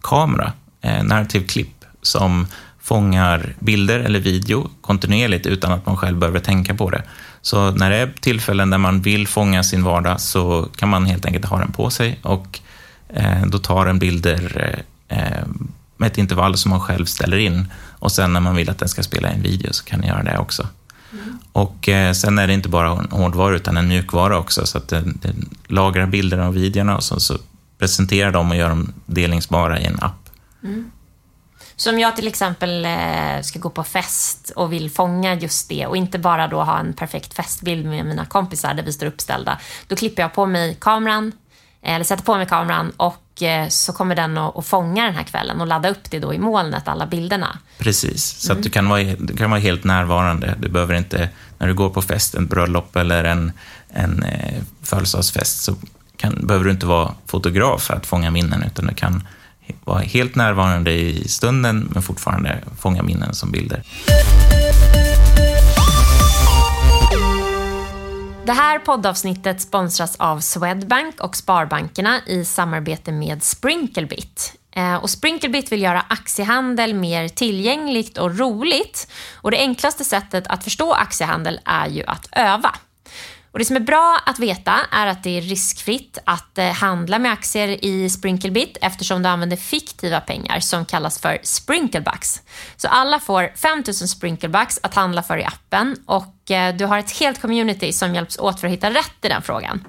kamera, 0.00 0.52
eh, 0.80 1.02
narrative 1.02 1.46
klipp, 1.46 1.84
som 2.02 2.46
fångar 2.80 3.54
bilder 3.58 3.98
eller 4.00 4.20
video 4.20 4.70
kontinuerligt 4.80 5.46
utan 5.46 5.72
att 5.72 5.86
man 5.86 5.96
själv 5.96 6.18
behöver 6.18 6.40
tänka 6.40 6.74
på 6.74 6.90
det. 6.90 7.02
Så 7.42 7.70
när 7.70 7.90
det 7.90 7.96
är 7.96 8.12
tillfällen 8.20 8.70
där 8.70 8.78
man 8.78 9.00
vill 9.00 9.28
fånga 9.28 9.62
sin 9.62 9.84
vardag 9.84 10.20
så 10.20 10.68
kan 10.76 10.88
man 10.88 11.06
helt 11.06 11.26
enkelt 11.26 11.44
ha 11.44 11.58
den 11.58 11.72
på 11.72 11.90
sig 11.90 12.18
och 12.22 12.60
eh, 13.08 13.46
då 13.46 13.58
tar 13.58 13.86
den 13.86 13.98
bilder 13.98 14.74
eh, 15.08 15.18
eh 15.18 15.44
med 15.96 16.06
ett 16.06 16.18
intervall 16.18 16.56
som 16.56 16.70
man 16.70 16.80
själv 16.80 17.04
ställer 17.04 17.36
in. 17.36 17.72
Och 17.98 18.12
sen 18.12 18.32
när 18.32 18.40
man 18.40 18.56
vill 18.56 18.70
att 18.70 18.78
den 18.78 18.88
ska 18.88 19.02
spela 19.02 19.28
en 19.28 19.42
video 19.42 19.72
så 19.72 19.84
kan 19.84 20.00
ni 20.00 20.06
göra 20.06 20.22
det 20.22 20.38
också. 20.38 20.68
Mm. 21.12 21.38
Och 21.52 21.88
eh, 21.88 22.12
sen 22.12 22.38
är 22.38 22.46
det 22.46 22.52
inte 22.52 22.68
bara 22.68 22.90
en 22.90 23.08
hårdvara 23.10 23.56
utan 23.56 23.76
en 23.76 23.88
mjukvara 23.88 24.38
också, 24.38 24.66
så 24.66 24.78
att 24.78 24.88
den, 24.88 25.18
den 25.22 25.50
lagrar 25.66 26.06
bilderna 26.06 26.48
och 26.48 26.56
videorna 26.56 26.96
och 26.96 27.04
så, 27.04 27.20
så 27.20 27.38
presenterar 27.78 28.32
de 28.32 28.50
och 28.50 28.56
gör 28.56 28.68
dem 28.68 28.92
delningsbara 29.06 29.80
i 29.80 29.84
en 29.84 29.98
app. 30.00 30.30
Mm. 30.62 30.90
Så 31.76 31.90
om 31.90 31.98
jag 31.98 32.16
till 32.16 32.28
exempel 32.28 32.84
eh, 32.84 33.42
ska 33.42 33.58
gå 33.58 33.70
på 33.70 33.84
fest 33.84 34.52
och 34.56 34.72
vill 34.72 34.90
fånga 34.90 35.34
just 35.34 35.68
det 35.68 35.86
och 35.86 35.96
inte 35.96 36.18
bara 36.18 36.48
då 36.48 36.62
ha 36.62 36.78
en 36.78 36.92
perfekt 36.92 37.34
festbild 37.34 37.86
med 37.86 38.06
mina 38.06 38.26
kompisar 38.26 38.74
där 38.74 38.82
vi 38.82 38.92
står 38.92 39.06
uppställda, 39.06 39.58
då 39.86 39.96
klipper 39.96 40.22
jag 40.22 40.34
på 40.34 40.46
mig 40.46 40.76
kameran, 40.80 41.32
eller 41.82 42.04
sätter 42.04 42.24
på 42.24 42.36
mig 42.36 42.46
kameran 42.46 42.92
och 42.96 43.14
eh, 43.14 43.25
så 43.68 43.92
kommer 43.92 44.14
den 44.14 44.38
att 44.38 44.66
fånga 44.66 45.04
den 45.04 45.14
här 45.14 45.22
kvällen 45.22 45.60
och 45.60 45.66
ladda 45.66 45.88
upp 45.88 46.10
det 46.10 46.18
då 46.18 46.34
i 46.34 46.38
molnet, 46.38 46.88
alla 46.88 47.06
bilderna. 47.06 47.58
Precis, 47.78 48.24
så 48.24 48.52
mm. 48.52 48.58
att 48.58 48.64
du 48.64 48.70
kan, 48.70 48.88
vara, 48.88 49.02
du 49.02 49.36
kan 49.36 49.50
vara 49.50 49.60
helt 49.60 49.84
närvarande. 49.84 50.54
Du 50.58 50.68
behöver 50.68 50.94
inte, 50.94 51.28
när 51.58 51.66
du 51.66 51.74
går 51.74 51.90
på 51.90 52.02
fest, 52.02 52.34
en 52.34 52.46
bröllop 52.46 52.96
eller 52.96 53.24
en, 53.24 53.52
en 53.88 54.22
eh, 54.22 54.62
födelsedagsfest, 54.82 55.62
så 55.62 55.74
kan, 56.16 56.46
behöver 56.46 56.64
du 56.64 56.70
inte 56.70 56.86
vara 56.86 57.14
fotograf 57.26 57.82
för 57.82 57.94
att 57.94 58.06
fånga 58.06 58.30
minnen, 58.30 58.62
utan 58.62 58.86
du 58.86 58.94
kan 58.94 59.22
vara 59.84 60.00
helt 60.00 60.34
närvarande 60.34 60.92
i 60.92 61.28
stunden, 61.28 61.88
men 61.90 62.02
fortfarande 62.02 62.58
fånga 62.78 63.02
minnen 63.02 63.34
som 63.34 63.50
bilder. 63.50 63.82
Det 68.46 68.52
här 68.52 68.78
poddavsnittet 68.78 69.60
sponsras 69.60 70.16
av 70.16 70.40
Swedbank 70.40 71.20
och 71.20 71.36
Sparbankerna 71.36 72.20
i 72.26 72.44
samarbete 72.44 73.12
med 73.12 73.42
Sprinklebit. 73.42 74.52
Eh, 74.70 74.94
och 74.94 75.10
Sprinklebit 75.10 75.72
vill 75.72 75.82
göra 75.82 76.00
aktiehandel 76.08 76.94
mer 76.94 77.28
tillgängligt 77.28 78.18
och 78.18 78.38
roligt. 78.38 79.12
Och 79.34 79.50
det 79.50 79.56
enklaste 79.56 80.04
sättet 80.04 80.46
att 80.46 80.64
förstå 80.64 80.92
aktiehandel 80.92 81.60
är 81.64 81.86
ju 81.86 82.04
att 82.04 82.28
öva. 82.32 82.74
Och 83.56 83.60
det 83.60 83.64
som 83.64 83.76
är 83.76 83.80
bra 83.80 84.20
att 84.26 84.38
veta 84.38 84.80
är 84.90 85.06
att 85.06 85.22
det 85.22 85.38
är 85.38 85.40
riskfritt 85.40 86.18
att 86.24 86.58
eh, 86.58 86.66
handla 86.66 87.18
med 87.18 87.32
aktier 87.32 87.84
i 87.84 88.10
Sprinklebit 88.10 88.76
eftersom 88.80 89.22
du 89.22 89.28
använder 89.28 89.56
fiktiva 89.56 90.20
pengar 90.20 90.60
som 90.60 90.84
kallas 90.84 91.20
för 91.20 91.38
sprinklebucks. 91.42 92.42
Så 92.76 92.88
alla 92.88 93.20
får 93.20 93.52
5000 93.56 94.08
sprinklebucks 94.08 94.78
att 94.82 94.94
handla 94.94 95.22
för 95.22 95.38
i 95.38 95.44
appen 95.44 95.96
och 96.06 96.50
eh, 96.50 96.76
du 96.76 96.84
har 96.84 96.98
ett 96.98 97.18
helt 97.18 97.40
community 97.40 97.92
som 97.92 98.14
hjälps 98.14 98.38
åt 98.38 98.60
för 98.60 98.66
att 98.66 98.72
hitta 98.72 98.90
rätt 98.90 99.24
i 99.24 99.28
den 99.28 99.42
frågan. 99.42 99.84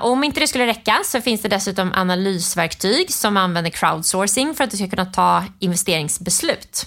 Och 0.00 0.10
om 0.10 0.24
inte 0.24 0.40
det 0.40 0.46
skulle 0.46 0.66
räcka 0.66 0.98
så 1.04 1.20
finns 1.20 1.42
det 1.42 1.48
dessutom 1.48 1.92
analysverktyg 1.94 3.12
som 3.12 3.36
använder 3.36 3.70
crowdsourcing 3.70 4.54
för 4.54 4.64
att 4.64 4.70
du 4.70 4.76
ska 4.76 4.88
kunna 4.88 5.06
ta 5.06 5.44
investeringsbeslut. 5.58 6.86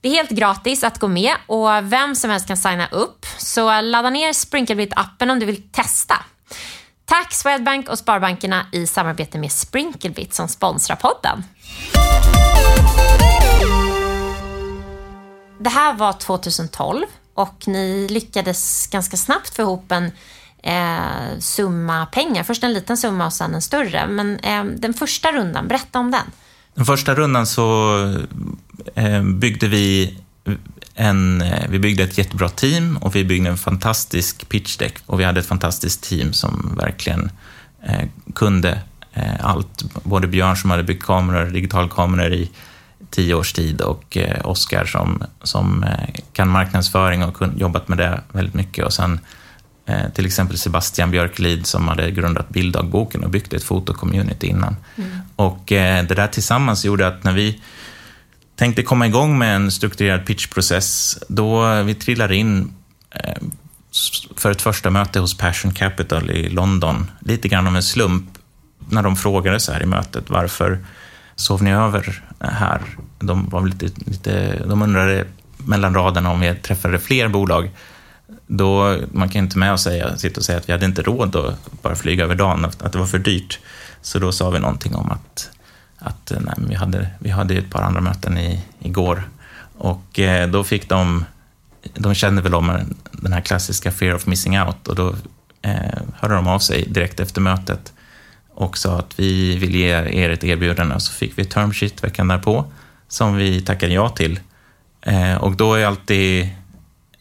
Det 0.00 0.08
är 0.08 0.12
helt 0.12 0.30
gratis 0.30 0.84
att 0.84 0.98
gå 0.98 1.08
med 1.08 1.34
och 1.46 1.92
vem 1.92 2.14
som 2.14 2.30
helst 2.30 2.46
kan 2.46 2.56
signa 2.56 2.86
upp. 2.86 3.26
Så 3.38 3.80
ladda 3.80 4.10
ner 4.10 4.32
Sprinklebit-appen 4.32 5.30
om 5.30 5.38
du 5.38 5.46
vill 5.46 5.62
testa. 5.72 6.14
Tack 7.04 7.32
Swedbank 7.34 7.88
och 7.88 7.98
Sparbankerna 7.98 8.66
i 8.72 8.86
samarbete 8.86 9.38
med 9.38 9.52
Sprinklebit 9.52 10.34
som 10.34 10.48
sponsrar 10.48 10.96
podden. 10.96 11.44
Det 15.58 15.70
här 15.70 15.94
var 15.94 16.12
2012 16.12 17.06
och 17.34 17.68
ni 17.68 18.08
lyckades 18.10 18.86
ganska 18.86 19.16
snabbt 19.16 19.56
få 19.56 19.62
ihop 19.62 19.92
en 19.92 20.10
eh, 20.62 21.38
summa 21.38 22.06
pengar. 22.06 22.42
Först 22.42 22.64
en 22.64 22.72
liten 22.72 22.96
summa 22.96 23.26
och 23.26 23.32
sen 23.32 23.54
en 23.54 23.62
större. 23.62 24.06
Men 24.06 24.38
eh, 24.38 24.64
den 24.64 24.94
första 24.94 25.32
rundan, 25.32 25.68
berätta 25.68 25.98
om 25.98 26.10
den. 26.10 26.30
Den 26.74 26.84
första 26.84 27.14
rundan 27.14 27.46
så 27.46 27.96
byggde 29.22 29.68
vi 29.68 30.16
en, 30.94 31.42
eh, 31.42 31.68
vi 31.68 31.78
byggde 31.78 32.02
ett 32.02 32.18
jättebra 32.18 32.48
team 32.48 32.96
och 32.96 33.16
vi 33.16 33.24
byggde 33.24 33.50
en 33.50 33.56
fantastisk 33.56 34.48
pitchdeck 34.48 34.94
och 35.06 35.20
vi 35.20 35.24
hade 35.24 35.40
ett 35.40 35.46
fantastiskt 35.46 36.02
team 36.02 36.32
som 36.32 36.76
verkligen 36.80 37.30
eh, 37.82 38.08
kunde 38.34 38.78
eh, 39.12 39.46
allt. 39.46 39.84
Både 40.02 40.26
Björn 40.26 40.56
som 40.56 40.70
hade 40.70 40.82
byggt 40.82 41.04
kameror, 41.04 41.50
digitalkameror 41.50 42.32
i 42.32 42.50
tio 43.10 43.34
års 43.34 43.52
tid 43.52 43.80
och 43.80 44.16
eh, 44.16 44.46
Oskar 44.46 44.84
som, 44.84 45.22
som 45.42 45.84
eh, 45.84 46.20
kan 46.32 46.48
marknadsföring 46.48 47.24
och 47.24 47.36
kun, 47.36 47.58
jobbat 47.58 47.88
med 47.88 47.98
det 47.98 48.20
väldigt 48.32 48.54
mycket 48.54 48.84
och 48.84 48.92
sen 48.92 49.20
Eh, 49.88 50.10
till 50.14 50.26
exempel 50.26 50.58
Sebastian 50.58 51.10
Björklid 51.10 51.66
som 51.66 51.88
hade 51.88 52.10
grundat 52.10 52.48
Bilddagboken 52.48 53.24
och 53.24 53.30
byggt 53.30 53.52
ett 53.52 53.64
fotocommunity 53.64 54.46
innan. 54.46 54.76
Mm. 54.96 55.10
Och 55.36 55.72
eh, 55.72 56.04
det 56.04 56.14
där 56.14 56.26
tillsammans 56.26 56.84
gjorde 56.84 57.06
att 57.06 57.24
när 57.24 57.32
vi 57.32 57.60
tänkte 58.56 58.82
komma 58.82 59.06
igång 59.06 59.38
med 59.38 59.56
en 59.56 59.70
strukturerad 59.70 60.26
pitchprocess 60.26 61.18
då 61.28 61.82
vi 61.82 61.94
trillar 61.94 62.32
in 62.32 62.74
eh, 63.10 63.42
för 64.36 64.50
ett 64.50 64.62
första 64.62 64.90
möte 64.90 65.20
hos 65.20 65.38
Passion 65.38 65.72
Capital 65.72 66.30
i 66.30 66.48
London, 66.48 67.10
lite 67.20 67.48
grann 67.48 67.66
av 67.66 67.76
en 67.76 67.82
slump, 67.82 68.30
när 68.88 69.02
de 69.02 69.16
frågade 69.16 69.60
så 69.60 69.72
här 69.72 69.82
i 69.82 69.86
mötet, 69.86 70.30
varför 70.30 70.78
sov 71.36 71.62
ni 71.62 71.72
över 71.72 72.22
här? 72.40 72.82
De, 73.18 73.48
var 73.48 73.66
lite, 73.66 73.90
lite, 74.10 74.62
de 74.66 74.82
undrade 74.82 75.26
mellan 75.56 75.94
raderna 75.94 76.30
om 76.30 76.40
vi 76.40 76.54
träffade 76.54 76.98
fler 76.98 77.28
bolag. 77.28 77.70
Då, 78.46 78.98
man 79.12 79.28
kan 79.28 79.44
inte 79.44 79.58
med 79.58 79.72
och 79.72 79.80
säga, 79.80 80.16
sitta 80.16 80.40
och 80.40 80.44
säga 80.44 80.58
att 80.58 80.68
vi 80.68 80.72
hade 80.72 80.86
inte 80.86 81.02
råd 81.02 81.36
att 81.36 81.82
bara 81.82 81.96
flyga 81.96 82.24
över 82.24 82.34
dagen, 82.34 82.64
att 82.64 82.92
det 82.92 82.98
var 82.98 83.06
för 83.06 83.18
dyrt. 83.18 83.58
Så 84.02 84.18
då 84.18 84.32
sa 84.32 84.50
vi 84.50 84.58
någonting 84.58 84.94
om 84.94 85.10
att, 85.10 85.50
att 86.06 86.30
eh, 86.30 86.38
nej, 86.40 86.54
vi, 86.68 86.74
hade, 86.74 87.08
vi 87.18 87.30
hade 87.30 87.54
ett 87.54 87.70
par 87.70 87.82
andra 87.82 88.00
möten 88.00 88.38
i, 88.38 88.64
igår. 88.78 89.28
Och 89.78 90.18
eh, 90.18 90.48
då 90.48 90.64
fick 90.64 90.88
de, 90.88 91.24
de 91.94 92.14
kände 92.14 92.42
väl 92.42 92.54
om 92.54 92.96
den 93.12 93.32
här 93.32 93.40
klassiska 93.40 93.92
fear 93.92 94.14
of 94.14 94.26
missing 94.26 94.60
out 94.60 94.88
och 94.88 94.94
då 94.94 95.14
eh, 95.62 96.00
hörde 96.14 96.34
de 96.34 96.46
av 96.46 96.58
sig 96.58 96.84
direkt 96.88 97.20
efter 97.20 97.40
mötet 97.40 97.92
och 98.54 98.78
sa 98.78 98.98
att 98.98 99.18
vi 99.18 99.56
vill 99.56 99.74
ge 99.74 99.88
er 99.90 100.30
ett 100.30 100.44
erbjudande 100.44 100.94
och 100.94 101.02
så 101.02 101.12
fick 101.12 101.38
vi 101.38 101.42
ett 101.42 101.50
term 101.50 101.72
sheet 101.72 102.04
veckan 102.04 102.28
därpå 102.28 102.64
som 103.08 103.36
vi 103.36 103.60
tackade 103.62 103.92
ja 103.92 104.08
till. 104.08 104.40
Eh, 105.02 105.34
och 105.34 105.56
då 105.56 105.74
är 105.74 105.86
alltid 105.86 106.48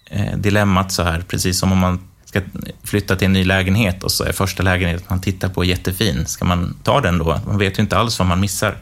eh, 0.05 0.37
dilemmat 0.37 0.91
så 0.91 1.03
här, 1.03 1.23
precis 1.27 1.59
som 1.59 1.71
om 1.71 1.77
man 1.77 2.04
ska 2.35 2.59
flytta 2.83 3.15
till 3.15 3.25
en 3.25 3.33
ny 3.33 3.43
lägenhet 3.43 4.03
och 4.03 4.11
så 4.11 4.23
är 4.23 4.31
första 4.31 4.63
lägenheten 4.63 5.05
man 5.09 5.21
tittar 5.21 5.49
på 5.49 5.63
jättefin. 5.63 6.25
Ska 6.25 6.45
man 6.45 6.75
ta 6.83 7.01
den 7.01 7.17
då? 7.17 7.39
Man 7.47 7.57
vet 7.57 7.79
ju 7.79 7.83
inte 7.83 7.97
alls 7.97 8.19
vad 8.19 8.27
man 8.27 8.39
missar. 8.39 8.77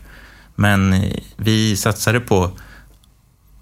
Men 0.56 0.94
eh, 0.94 1.14
vi 1.38 1.76
satsade 1.76 2.20
på 2.20 2.52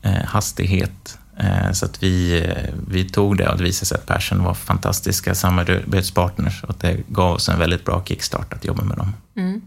eh, 0.01 0.25
hastighet 0.25 1.17
eh, 1.37 1.71
så 1.71 1.85
att 1.85 2.03
vi, 2.03 2.43
vi 2.87 3.09
tog 3.09 3.37
det 3.37 3.49
och 3.49 3.57
det 3.57 3.63
visade 3.63 3.85
sig 3.85 3.97
att 3.97 4.05
Persson 4.05 4.43
var 4.43 4.53
fantastiska 4.53 5.35
samarbetspartners 5.35 6.63
och 6.63 6.69
att 6.69 6.79
det 6.79 6.97
gav 7.07 7.35
oss 7.35 7.49
en 7.49 7.59
väldigt 7.59 7.85
bra 7.85 8.03
kickstart 8.05 8.53
att 8.53 8.65
jobba 8.65 8.83
med 8.83 8.97
dem. 8.97 9.13
Mm. 9.37 9.61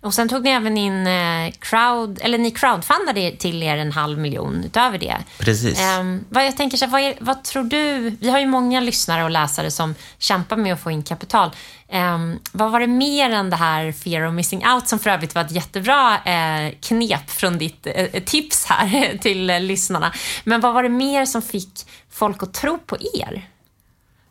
Och 0.00 0.14
sen 0.14 0.28
tog 0.28 0.44
ni 0.44 0.50
även 0.50 0.76
in 0.76 1.06
eh, 1.06 1.52
crowd, 1.58 2.18
eller 2.22 2.38
ni 2.38 2.50
crowdfundade 2.50 3.36
till 3.36 3.62
er 3.62 3.76
en 3.76 3.92
halv 3.92 4.18
miljon 4.18 4.64
utöver 4.64 4.98
det. 4.98 5.16
Precis. 5.38 5.80
Um, 6.00 6.24
vad 6.28 6.46
jag 6.46 6.56
tänker 6.56 6.76
så 6.76 6.86
vad, 6.86 7.00
är, 7.00 7.14
vad, 7.20 7.44
tror 7.44 7.64
du, 7.64 8.10
vi 8.20 8.30
har 8.30 8.38
ju 8.38 8.46
många 8.46 8.80
lyssnare 8.80 9.24
och 9.24 9.30
läsare 9.30 9.70
som 9.70 9.94
kämpar 10.18 10.56
med 10.56 10.74
att 10.74 10.80
få 10.80 10.90
in 10.90 11.02
kapital. 11.02 11.50
Um, 11.92 12.38
vad 12.52 12.72
var 12.72 12.80
det 12.80 12.86
mer 12.86 13.30
än 13.30 13.50
det 13.50 13.56
här 13.56 13.92
fear 13.92 14.28
of 14.28 14.34
missing 14.34 14.66
out 14.66 14.88
som 14.88 14.98
för 14.98 15.10
övrigt 15.10 15.34
var 15.34 15.42
ett 15.42 15.52
jättebra 15.52 16.18
eh, 16.24 16.72
knep 16.80 17.30
från 17.30 17.58
ditt 17.58 17.86
eh, 17.86 18.22
tips 18.24 18.64
här 18.64 19.18
till 19.22 19.50
eh, 19.50 19.60
lyssnarna. 19.60 20.12
Men 20.44 20.60
vad 20.60 20.74
var 20.74 20.82
det 20.82 20.88
mer 20.88 21.26
som 21.26 21.42
fick 21.42 21.86
folk 22.10 22.42
att 22.42 22.54
tro 22.54 22.78
på 22.78 22.96
er? 23.14 23.48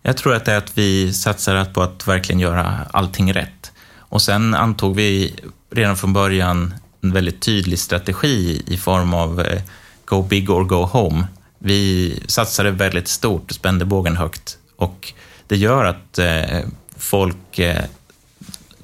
Jag 0.01 0.17
tror 0.17 0.35
att 0.35 0.45
det 0.45 0.51
är 0.51 0.57
att 0.57 0.77
vi 0.77 1.13
satsar 1.13 1.65
på 1.65 1.81
att 1.81 2.07
verkligen 2.07 2.39
göra 2.39 2.87
allting 2.91 3.33
rätt. 3.33 3.71
Och 4.09 4.21
sen 4.21 4.53
antog 4.53 4.95
vi 4.95 5.35
redan 5.71 5.97
från 5.97 6.13
början 6.13 6.73
en 7.01 7.11
väldigt 7.11 7.41
tydlig 7.41 7.79
strategi 7.79 8.63
i 8.67 8.77
form 8.77 9.13
av 9.13 9.41
eh, 9.41 9.61
go 10.05 10.21
big 10.21 10.49
or 10.49 10.63
go 10.63 10.85
home. 10.85 11.27
Vi 11.59 12.19
satsade 12.27 12.71
väldigt 12.71 13.07
stort, 13.07 13.51
spände 13.51 13.85
bågen 13.85 14.17
högt 14.17 14.57
och 14.75 15.13
det 15.47 15.57
gör 15.57 15.85
att 15.85 16.19
eh, 16.19 16.59
folk 16.97 17.59
eh, 17.59 17.83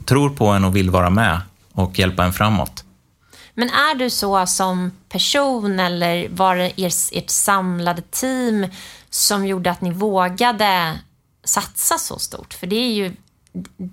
tror 0.05 0.29
på 0.29 0.47
en 0.47 0.65
och 0.65 0.75
vill 0.75 0.89
vara 0.89 1.09
med 1.09 1.41
och 1.71 1.99
hjälpa 1.99 2.23
en 2.23 2.33
framåt. 2.33 2.83
Men 3.53 3.69
är 3.69 3.95
du 3.95 4.09
så 4.09 4.45
som 4.47 4.91
person 5.09 5.79
eller 5.79 6.29
var 6.29 6.55
det 6.55 6.71
ert 7.11 7.29
samlade 7.29 8.01
team 8.01 8.67
som 9.09 9.47
gjorde 9.47 9.71
att 9.71 9.81
ni 9.81 9.91
vågade 9.91 10.99
satsa 11.43 11.97
så 11.97 12.19
stort? 12.19 12.53
För 12.53 12.67
det 12.67 12.75
är 12.75 12.93
ju 12.93 13.13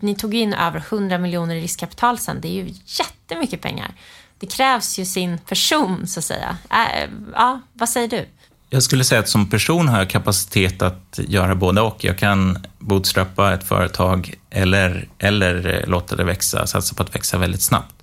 ni 0.01 0.15
tog 0.15 0.35
in 0.35 0.55
över 0.55 0.85
100 0.91 1.19
miljoner 1.19 1.55
i 1.55 1.61
riskkapital 1.61 2.19
sen. 2.19 2.41
Det 2.41 2.49
är 2.49 2.53
ju 2.53 2.75
jättemycket 2.87 3.61
pengar. 3.61 3.95
Det 4.39 4.47
krävs 4.47 4.99
ju 4.99 5.05
sin 5.05 5.39
person, 5.39 6.07
så 6.07 6.21
att 6.21 6.25
säga. 6.25 6.57
Äh, 6.71 7.11
ja, 7.35 7.61
vad 7.73 7.89
säger 7.89 8.09
du? 8.09 8.27
Jag 8.73 8.83
skulle 8.83 9.05
säga 9.05 9.21
att 9.21 9.29
som 9.29 9.51
person 9.51 9.89
har 9.89 9.99
jag 9.99 10.11
kapacitet 10.11 10.83
att 10.83 11.21
göra 11.29 11.55
både 11.55 11.81
och. 11.81 12.05
Jag 12.05 12.19
kan 12.19 12.59
bootstrappa 12.79 13.55
ett 13.55 13.65
företag 13.65 14.35
eller, 14.51 15.09
eller 15.19 15.81
eh, 15.81 15.89
låta 15.89 16.17
det 16.17 16.25
växa, 16.25 16.67
satsa 16.67 16.95
på 16.95 17.03
att 17.03 17.15
växa 17.15 17.39
väldigt 17.39 17.63
snabbt. 17.63 17.95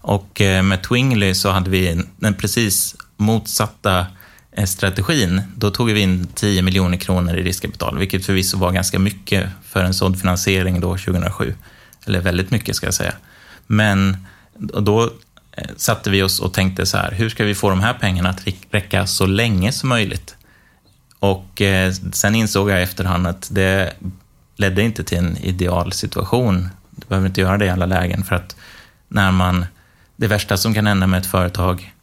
Och 0.00 0.40
eh, 0.40 0.62
med 0.62 0.82
Twingly 0.82 1.34
så 1.34 1.50
hade 1.50 1.70
vi 1.70 2.02
den 2.16 2.34
precis 2.34 2.96
motsatta 3.16 4.06
eh, 4.52 4.64
strategin, 4.64 5.42
då 5.56 5.70
tog 5.70 5.90
vi 5.90 6.00
in 6.00 6.26
10 6.34 6.62
miljoner 6.62 6.96
kronor 6.96 7.36
i 7.36 7.42
riskkapital, 7.42 7.98
vilket 7.98 8.26
förvisso 8.26 8.58
var 8.58 8.72
ganska 8.72 8.98
mycket 8.98 9.48
för 9.76 9.84
en 9.84 9.94
sådd 9.94 10.18
finansiering 10.20 10.80
då 10.80 10.96
2007. 10.96 11.54
Eller 12.06 12.20
väldigt 12.20 12.50
mycket 12.50 12.76
ska 12.76 12.86
jag 12.86 12.94
säga. 12.94 13.12
Men 13.66 14.26
då 14.58 15.10
eh, 15.52 15.68
satte 15.76 16.10
vi 16.10 16.22
oss 16.22 16.40
och 16.40 16.54
tänkte 16.54 16.86
så 16.86 16.96
här, 16.96 17.12
hur 17.12 17.28
ska 17.28 17.44
vi 17.44 17.54
få 17.54 17.70
de 17.70 17.80
här 17.80 17.94
pengarna 17.94 18.28
att 18.28 18.46
räcka 18.70 19.06
så 19.06 19.26
länge 19.26 19.72
som 19.72 19.88
möjligt? 19.88 20.36
Och 21.18 21.62
eh, 21.62 21.92
sen 22.12 22.34
insåg 22.34 22.70
jag 22.70 22.80
i 22.80 22.82
efterhand 22.82 23.26
att 23.26 23.48
det 23.50 23.92
ledde 24.56 24.82
inte 24.82 25.04
till 25.04 25.18
en 25.18 25.36
ideal 25.36 25.92
situation. 25.92 26.68
Du 26.90 27.06
behöver 27.08 27.28
inte 27.28 27.40
göra 27.40 27.58
det 27.58 27.66
i 27.66 27.70
alla 27.70 27.86
lägen 27.86 28.24
för 28.24 28.36
att 28.36 28.56
när 29.08 29.30
man, 29.30 29.66
det 30.16 30.26
värsta 30.26 30.56
som 30.56 30.74
kan 30.74 30.86
hända 30.86 31.06
med 31.06 31.20
ett 31.20 31.26
företag 31.26 31.94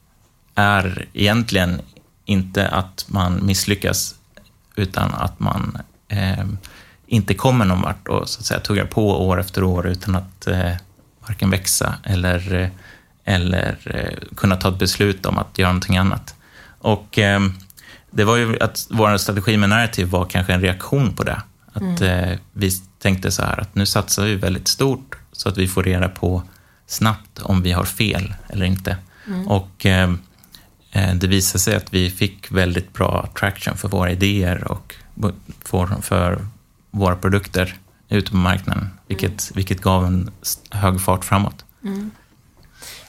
är 0.56 1.06
egentligen 1.13 1.82
inte 2.25 2.68
att 2.68 3.06
man 3.08 3.46
misslyckas, 3.46 4.15
utan 4.75 5.13
att 5.13 5.39
man 5.39 5.77
eh, 6.08 6.46
inte 7.13 7.34
kommer 7.34 7.65
någon 7.65 7.82
vart 7.82 8.08
och 8.08 8.29
så 8.29 8.39
att 8.39 8.46
säga 8.46 8.60
tuggar 8.60 8.86
på 8.86 9.27
år 9.27 9.39
efter 9.39 9.63
år 9.63 9.88
utan 9.88 10.15
att 10.15 10.48
eh, 10.48 10.72
varken 11.27 11.50
växa 11.50 11.96
eller, 12.03 12.53
eh, 12.53 12.70
eller 13.24 13.77
eh, 13.86 14.36
kunna 14.36 14.55
ta 14.55 14.70
ett 14.70 14.79
beslut 14.79 15.25
om 15.25 15.38
att 15.38 15.58
göra 15.58 15.70
någonting 15.70 15.98
annat. 15.98 16.36
Och 16.79 17.20
eh, 17.20 17.41
det 18.12 18.24
var 18.24 18.38
ju 18.38 18.60
att 18.60 18.88
vår 18.89 19.17
strategi 19.17 19.58
med 19.58 19.70
Narrative 19.70 20.10
var 20.10 20.25
kanske 20.25 20.53
en 20.53 20.62
reaktion 20.62 21.13
på 21.15 21.24
det. 21.24 21.41
Att 21.74 22.01
mm. 22.01 22.03
Eh, 22.03 22.38
vi 22.51 22.72
tänkte 23.00 23.32
så 23.32 23.43
här 23.43 23.60
att 23.60 23.75
nu 23.75 23.86
satsar 23.86 24.25
vi 24.25 24.36
väldigt 24.36 24.67
stort 24.67 25.15
så 25.32 25.50
att 25.50 25.58
vi 25.58 25.67
får 25.67 25.84
reda 25.84 26.10
på 26.10 26.43
snabbt 26.88 27.39
om 27.39 27.62
vi 27.62 27.72
har 27.72 27.86
fel 27.86 28.34
eller 28.50 28.65
inte. 28.65 28.98
Mm. 29.27 29.48
Och 29.48 29.86
Eh, 30.96 31.15
det 31.15 31.27
visade 31.27 31.60
sig 31.60 31.75
att 31.75 31.93
vi 31.93 32.10
fick 32.10 32.51
väldigt 32.51 32.93
bra 32.93 33.29
traction 33.39 33.77
för 33.77 33.88
våra 33.88 34.12
idéer 34.12 34.72
och 34.72 34.96
för, 36.01 36.48
våra 36.94 37.16
produkter 37.16 37.76
ute 38.10 38.32
på 38.32 38.38
marknaden, 38.38 38.90
vilket, 39.08 39.30
mm. 39.30 39.56
vilket 39.56 39.82
gav 39.82 40.06
en 40.06 40.32
hög 40.70 41.02
fart 41.02 41.26
framåt. 41.26 41.66
Mm. 41.84 42.12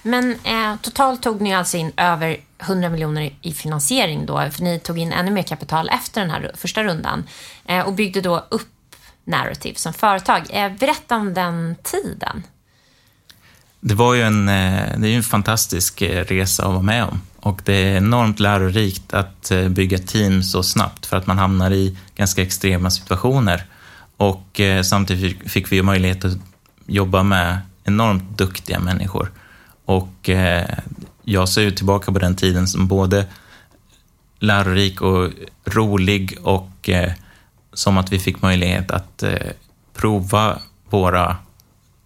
Men 0.03 0.31
eh, 0.45 0.77
totalt 0.83 1.23
tog 1.23 1.41
ni 1.41 1.55
alltså 1.55 1.77
in 1.77 1.93
över 1.97 2.37
100 2.59 2.89
miljoner 2.89 3.35
i 3.43 3.53
finansiering 3.53 4.27
då, 4.27 4.51
för 4.51 4.63
ni 4.63 4.79
tog 4.79 4.99
in 4.99 5.13
ännu 5.13 5.31
mer 5.31 5.43
kapital 5.43 5.89
efter 5.89 6.21
den 6.21 6.31
här 6.31 6.53
första 6.55 6.85
rundan 6.85 7.25
eh, 7.65 7.87
och 7.87 7.95
byggde 7.95 8.21
då 8.21 8.47
upp 8.51 8.69
Narrative 9.25 9.75
som 9.75 9.93
företag. 9.93 10.43
Eh, 10.51 10.73
berätta 10.73 11.17
om 11.17 11.35
den 11.35 11.77
tiden. 11.83 12.43
Det 13.81 13.95
var 13.95 14.15
ju 14.15 14.23
en, 14.23 14.49
eh, 14.49 14.99
det 14.99 15.09
är 15.09 15.17
en 15.17 15.23
fantastisk 15.23 16.03
eh, 16.03 16.25
resa 16.25 16.63
att 16.63 16.73
vara 16.73 16.83
med 16.83 17.05
om. 17.05 17.21
Och 17.37 17.63
det 17.65 17.75
är 17.75 17.97
enormt 17.97 18.41
lärorikt 18.41 19.15
att 19.15 19.53
bygga 19.69 19.99
team 19.99 20.43
så 20.43 20.63
snabbt 20.63 21.07
för 21.07 21.17
att 21.17 21.27
man 21.27 21.39
hamnar 21.39 21.71
i 21.71 21.99
ganska 22.15 22.43
extrema 22.43 22.91
situationer. 22.91 23.65
Och 24.17 24.61
eh, 24.61 24.83
samtidigt 24.83 25.53
fick 25.53 25.73
vi 25.73 25.77
ju 25.77 25.83
möjlighet 25.83 26.25
att 26.25 26.39
jobba 26.87 27.23
med 27.23 27.59
enormt 27.85 28.39
duktiga 28.39 28.81
människor. 28.81 29.31
Och 29.85 30.29
eh, 30.29 30.79
jag 31.23 31.49
ser 31.49 31.63
ju 31.63 31.71
tillbaka 31.71 32.13
på 32.13 32.19
den 32.19 32.37
tiden 32.37 32.69
som 32.69 32.89
både 32.89 33.27
lärorik 34.39 35.01
och 35.01 35.31
rolig 35.65 36.39
och 36.43 36.89
eh, 36.89 37.13
som 37.73 37.99
att 37.99 38.13
vi 38.13 38.19
fick 38.19 38.43
möjlighet 38.43 38.91
att 38.91 39.25
prova 39.95 40.59
våra 40.91 41.37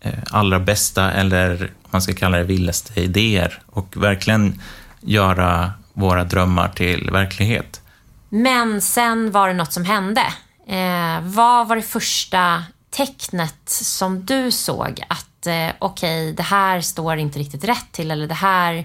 Eh, 0.01 0.19
allra 0.31 0.61
bästa 0.61 1.13
eller 1.13 1.63
om 1.63 1.89
man 1.91 2.03
ska 2.03 2.15
kalla 2.15 2.37
det 2.37 2.45
vildaste 2.45 3.01
idéer 3.01 3.63
och 3.67 3.97
verkligen 3.97 4.63
göra 5.01 5.73
våra 5.93 6.25
drömmar 6.25 6.69
till 6.69 7.11
verklighet. 7.11 7.81
Men 8.29 8.81
sen 8.81 9.31
var 9.31 9.49
det 9.49 9.55
något 9.55 9.73
som 9.73 9.85
hände. 9.85 10.23
Eh, 10.69 11.21
vad 11.23 11.69
var 11.69 11.77
det 11.77 11.83
första 11.83 12.65
tecknet 12.91 13.69
som 13.69 14.25
du 14.25 14.51
såg 14.51 15.05
att 15.09 15.47
eh, 15.47 15.69
okej, 15.79 16.23
okay, 16.23 16.33
det 16.33 16.43
här 16.43 16.81
står 16.81 17.17
inte 17.17 17.39
riktigt 17.39 17.65
rätt 17.65 17.93
till 17.93 18.11
eller 18.11 18.27
det 18.27 18.35
här 18.35 18.85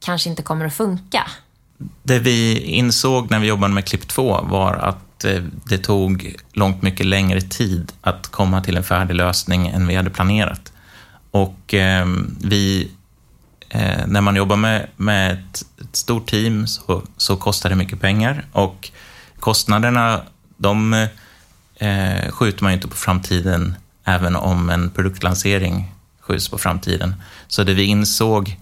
kanske 0.00 0.30
inte 0.30 0.42
kommer 0.42 0.66
att 0.66 0.74
funka? 0.74 1.30
Det 2.02 2.18
vi 2.18 2.60
insåg 2.60 3.30
när 3.30 3.38
vi 3.38 3.46
jobbade 3.46 3.74
med 3.74 3.84
Klipp 3.84 4.08
två 4.08 4.40
var 4.42 4.74
att 4.74 5.12
Eh, 5.24 5.42
det 5.64 5.78
tog 5.78 6.36
långt 6.52 6.82
mycket 6.82 7.06
längre 7.06 7.40
tid 7.40 7.92
att 8.00 8.28
komma 8.28 8.60
till 8.60 8.76
en 8.76 8.84
färdig 8.84 9.14
lösning 9.14 9.66
än 9.66 9.86
vi 9.86 9.94
hade 9.94 10.10
planerat. 10.10 10.72
Och 11.30 11.74
eh, 11.74 12.06
vi 12.40 12.90
eh, 13.68 14.06
när 14.06 14.20
man 14.20 14.36
jobbar 14.36 14.56
med, 14.56 14.88
med 14.96 15.32
ett, 15.32 15.64
ett 15.80 15.96
stort 15.96 16.30
team 16.30 16.66
så, 16.66 17.02
så 17.16 17.36
kostar 17.36 17.70
det 17.70 17.76
mycket 17.76 18.00
pengar 18.00 18.44
och 18.52 18.90
kostnaderna, 19.40 20.22
de 20.62 20.92
eh, 21.76 22.30
skjuter 22.30 22.62
man 22.62 22.72
ju 22.72 22.76
inte 22.76 22.88
på 22.88 22.96
framtiden 22.96 23.74
även 24.04 24.36
om 24.36 24.70
en 24.70 24.90
produktlansering 24.90 25.94
skjuts 26.20 26.48
på 26.48 26.58
framtiden. 26.58 27.14
Så 27.48 27.64
det 27.64 27.74
vi 27.74 27.84
insåg 27.84 28.56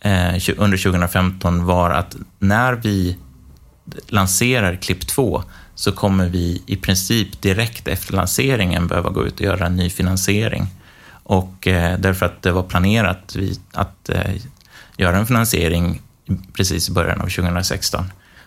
eh, 0.00 0.38
under 0.56 0.78
2015 0.78 1.64
var 1.64 1.90
att 1.90 2.16
när 2.38 2.72
vi 2.72 3.16
lanserar 4.08 4.76
Klipp 4.76 5.06
2 5.06 5.42
så 5.74 5.92
kommer 5.92 6.28
vi 6.28 6.62
i 6.66 6.76
princip 6.76 7.42
direkt 7.42 7.88
efter 7.88 8.14
lanseringen 8.14 8.86
behöva 8.86 9.10
gå 9.10 9.26
ut 9.26 9.34
och 9.34 9.40
göra 9.40 9.66
en 9.66 9.76
ny 9.76 9.90
finansiering. 9.90 10.66
Och 11.22 11.66
eh, 11.66 11.98
därför 11.98 12.26
att 12.26 12.42
det 12.42 12.52
var 12.52 12.62
planerat 12.62 13.36
vi, 13.36 13.60
att 13.72 14.08
eh, 14.08 14.34
göra 14.96 15.16
en 15.16 15.26
finansiering 15.26 16.02
precis 16.52 16.88
i 16.88 16.92
början 16.92 17.20
av 17.20 17.28
2016. 17.28 18.04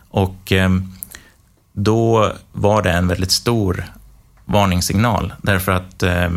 Och 0.10 0.52
eh, 0.52 0.70
då 1.74 2.34
var 2.52 2.82
det 2.82 2.92
en 2.92 3.08
väldigt 3.08 3.32
stor 3.32 3.86
varningssignal 4.46 5.34
därför 5.42 5.72
att 5.72 6.04
eh, 6.04 6.30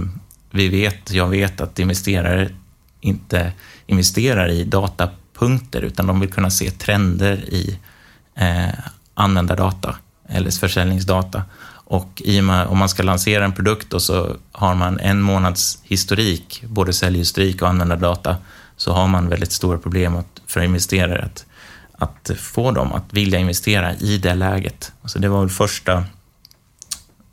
vi 0.50 0.68
vet, 0.68 1.10
jag 1.10 1.28
vet 1.28 1.60
att 1.60 1.78
investerare 1.78 2.50
inte 3.00 3.52
investerar 3.86 4.48
i 4.48 4.64
datapunkter 4.64 5.82
utan 5.82 6.06
de 6.06 6.20
vill 6.20 6.32
kunna 6.32 6.50
se 6.50 6.70
trender 6.70 7.36
i 7.36 7.78
eh, 8.34 8.74
användardata 9.14 9.96
eller 10.28 10.50
försäljningsdata. 10.50 11.42
Och 11.86 12.22
i 12.24 12.40
och 12.40 12.44
med, 12.44 12.66
om 12.66 12.78
man 12.78 12.88
ska 12.88 13.02
lansera 13.02 13.44
en 13.44 13.52
produkt 13.52 13.92
och 13.92 14.02
så 14.02 14.36
har 14.52 14.74
man 14.74 15.00
en 15.00 15.20
månads 15.20 15.78
historik, 15.82 16.64
både 16.66 16.92
säljhistorik 16.92 17.62
och 17.62 17.68
användardata, 17.68 18.36
så 18.76 18.92
har 18.92 19.08
man 19.08 19.28
väldigt 19.28 19.52
stora 19.52 19.78
problem 19.78 20.18
för 20.46 20.60
investerare 20.60 21.22
att, 21.22 21.46
att 22.04 22.30
få 22.38 22.70
dem 22.70 22.92
att 22.92 23.12
vilja 23.12 23.38
investera 23.38 23.94
i 23.94 24.18
det 24.18 24.34
läget. 24.34 24.92
Alltså 25.02 25.18
det 25.18 25.28
var 25.28 25.40
väl 25.40 25.50
första 25.50 26.04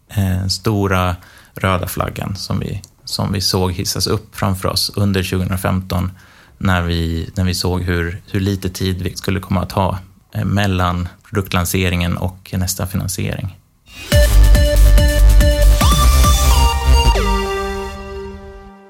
eh, 0.09 0.47
stora 0.47 1.15
röda 1.55 1.87
flaggan 1.87 2.35
som 2.35 2.59
vi, 2.59 2.81
som 3.03 3.33
vi 3.33 3.41
såg 3.41 3.71
hissas 3.71 4.07
upp 4.07 4.35
framför 4.35 4.69
oss 4.69 4.91
under 4.95 5.23
2015 5.23 6.11
när 6.57 6.81
vi, 6.81 7.29
när 7.35 7.43
vi 7.43 7.53
såg 7.53 7.81
hur, 7.81 8.21
hur 8.31 8.39
lite 8.39 8.69
tid 8.69 9.01
vi 9.01 9.15
skulle 9.15 9.39
komma 9.39 9.61
att 9.61 9.71
ha 9.71 9.99
eh, 10.33 10.45
mellan 10.45 11.07
produktlanseringen 11.23 12.17
och 12.17 12.53
nästa 12.53 12.87
finansiering. 12.87 13.57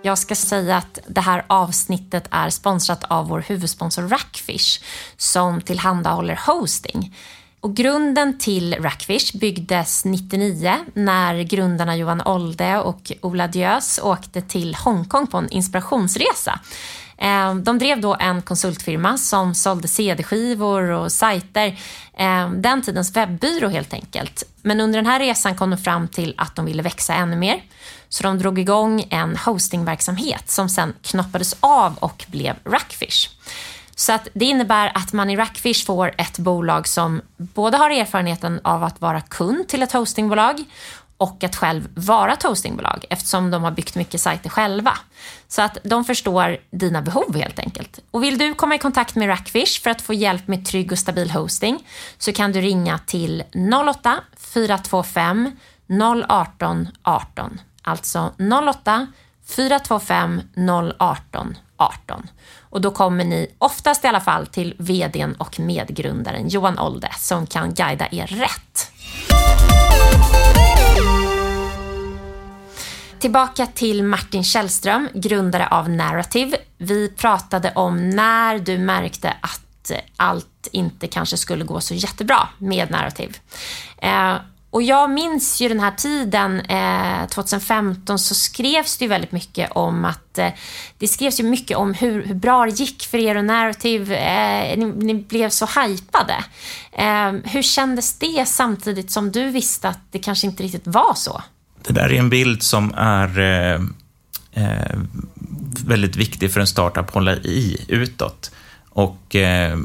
Jag 0.04 0.18
ska 0.18 0.36
säga 0.36 0.78
att 0.78 1.00
det 1.08 1.22
här 1.22 1.46
avsnittet 1.48 2.28
är 2.32 2.50
sponsrat 2.50 3.04
av 3.04 3.28
vår 3.28 3.40
huvudsponsor 3.40 4.08
Rackfish 4.08 4.82
som 5.18 5.62
tillhandahåller 5.62 6.40
hosting. 6.48 7.16
Och 7.60 7.76
grunden 7.76 8.38
till 8.38 8.74
Rackfish 8.74 9.34
byggdes 9.34 10.06
99 10.06 10.76
när 10.94 11.42
grundarna 11.42 11.96
Johan 11.96 12.22
Olde 12.22 12.80
och 12.80 13.12
Ola 13.22 13.48
Diös 13.48 14.00
åkte 14.04 14.42
till 14.42 14.76
Hongkong 14.76 15.28
på 15.28 15.38
en 15.38 15.50
inspirationsresa. 15.50 16.60
Ehm, 17.22 17.64
de 17.64 17.78
drev 17.80 18.02
då 18.02 18.18
en 18.20 18.42
konsultfirma 18.42 19.18
som 19.18 19.56
sålde 19.56 19.88
CD-skivor 19.88 20.82
och 20.82 21.12
sajter. 21.12 21.80
Ehm, 22.18 22.62
den 22.62 22.82
tidens 22.82 23.16
webbyrå 23.16 23.68
helt 23.68 23.94
enkelt. 23.94 24.44
Men 24.62 24.82
under 24.82 25.00
den 25.00 25.06
här 25.06 25.20
resan 25.20 25.56
kom 25.56 25.70
de 25.70 25.78
fram 25.78 26.08
till 26.08 26.34
att 26.38 26.56
de 26.56 26.66
ville 26.66 26.84
växa 26.84 27.14
ännu 27.14 27.36
mer. 27.36 27.64
Så 28.10 28.24
de 28.24 28.40
drog 28.40 28.60
igång 28.60 29.08
en 29.10 29.38
hostingverksamhet 29.38 30.52
som 30.52 30.70
sen 30.70 30.94
knoppades 31.02 31.56
av 31.60 31.98
och 32.00 32.26
blev 32.28 32.56
Rackfish. 32.66 33.30
Så 33.96 34.14
att 34.14 34.28
det 34.34 34.46
innebär 34.46 34.92
att 34.96 35.14
man 35.14 35.30
i 35.30 35.38
Rackfish 35.38 35.86
får 35.86 36.14
ett 36.18 36.40
bolag 36.40 36.88
som 36.88 37.22
både 37.38 37.78
har 37.78 37.90
erfarenheten 37.90 38.60
av 38.64 38.84
att 38.84 39.02
vara 39.02 39.22
kund 39.22 39.68
till 39.68 39.84
ett 39.84 39.92
hostingbolag 39.92 40.64
och 41.22 41.44
att 41.44 41.56
själv 41.56 41.88
vara 41.94 42.34
ett 42.34 42.44
hostingbolag 42.44 43.06
eftersom 43.10 43.52
de 43.52 43.64
har 43.64 43.72
byggt 43.72 43.96
mycket 43.96 44.22
sajter 44.22 44.50
själva. 44.50 44.98
Så 45.48 45.62
att 45.62 45.78
de 45.84 46.06
förstår 46.06 46.58
dina 46.72 47.02
behov 47.02 47.36
helt 47.36 47.60
enkelt. 47.60 48.00
Och 48.12 48.24
vill 48.24 48.38
du 48.38 48.54
komma 48.54 48.76
i 48.76 48.78
kontakt 48.78 49.16
med 49.16 49.30
Rackfish 49.30 49.82
för 49.82 49.90
att 49.90 50.02
få 50.02 50.14
hjälp 50.14 50.48
med 50.48 50.66
trygg 50.66 50.92
och 50.92 51.00
stabil 51.00 51.32
hosting 51.32 51.88
så 52.18 52.34
kan 52.34 52.52
du 52.52 52.62
ringa 52.62 52.98
till 52.98 53.44
08 53.90 54.20
425 54.38 55.52
018 56.28 56.88
18. 57.04 57.60
Alltså 57.82 58.34
08 58.70 59.08
425 59.48 60.42
018 60.98 61.58
18. 61.78 62.30
Och 62.60 62.82
då 62.82 62.92
kommer 62.92 63.24
ni 63.24 63.48
oftast 63.58 64.06
i 64.06 64.08
alla 64.08 64.22
fall 64.22 64.48
till 64.48 64.76
vdn 64.78 65.36
och 65.36 65.60
medgrundaren 65.60 66.50
Johan 66.50 66.80
Olde 66.80 67.10
som 67.18 67.48
kan 67.48 67.74
guida 67.74 68.08
er 68.12 68.28
rätt. 68.28 68.92
Tillbaka 73.22 73.66
till 73.66 74.04
Martin 74.04 74.44
Källström, 74.44 75.10
grundare 75.14 75.68
av 75.68 75.90
Narrative. 75.90 76.58
Vi 76.78 77.10
pratade 77.10 77.72
om 77.76 78.10
när 78.10 78.60
du 78.60 78.78
märkte 78.78 79.34
att 79.42 79.92
eh, 79.92 79.98
allt 80.18 80.68
inte 80.72 81.08
kanske 81.08 81.38
skulle 81.38 81.66
gå 81.66 81.82
så 81.82 81.94
jättebra 81.94 82.48
med 82.58 82.92
Narrative. 82.92 83.34
Eh, 83.98 84.36
och 84.70 84.84
jag 84.84 85.10
minns 85.10 85.62
ju 85.62 85.68
den 85.70 85.80
här 85.80 85.92
tiden, 85.92 86.60
eh, 86.60 87.28
2015, 87.28 88.20
så 88.20 88.36
skrevs 88.36 88.98
det 88.98 89.06
ju 89.06 89.10
väldigt 89.10 89.32
mycket 89.32 89.72
om 89.72 90.06
att 90.06 90.38
eh, 90.38 90.50
det 90.98 91.08
skrevs 91.08 91.40
ju 91.40 91.44
mycket 91.44 91.78
om 91.78 91.94
hur, 91.94 92.24
hur, 92.24 92.36
bra 92.36 92.66
det 92.66 92.80
gick 92.80 93.04
för 93.04 93.18
er 93.18 93.38
och 93.38 93.46
Narrative. 93.46 94.16
Eh, 94.16 94.78
ni, 94.78 94.86
ni, 94.86 95.14
blev 95.14 95.50
så 95.50 95.66
hypade. 95.66 96.44
Eh, 96.92 97.52
hur 97.52 97.62
kändes 97.62 98.20
det 98.20 98.46
samtidigt 98.48 99.12
som 99.12 99.32
du 99.32 99.50
visste 99.50 99.90
att 99.90 100.00
det 100.12 100.20
kanske 100.20 100.48
inte 100.48 100.64
riktigt 100.64 100.88
var 100.88 101.14
så? 101.14 101.42
Det 101.82 101.94
där 101.94 102.12
är 102.12 102.20
en 102.20 102.30
bild 102.30 102.64
som 102.64 102.94
är 102.98 103.40
eh, 103.40 103.82
eh, 104.52 105.00
väldigt 105.86 106.16
viktig 106.16 106.54
för 106.54 106.60
en 106.60 106.68
startup 106.68 107.08
att 107.08 107.14
hålla 107.14 107.36
i 107.36 107.86
utåt. 107.88 108.52
Och 108.90 109.36
eh, 109.36 109.78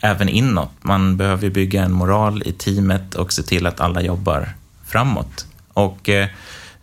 även 0.00 0.28
inåt. 0.28 0.70
Man 0.80 1.16
behöver 1.16 1.50
bygga 1.50 1.84
en 1.84 1.92
moral 1.92 2.42
i 2.46 2.52
teamet 2.52 3.14
och 3.14 3.32
se 3.32 3.42
till 3.42 3.66
att 3.66 3.80
alla 3.80 4.02
jobbar 4.02 4.48
framåt. 4.86 5.46
Och 5.72 6.08
eh, 6.08 6.28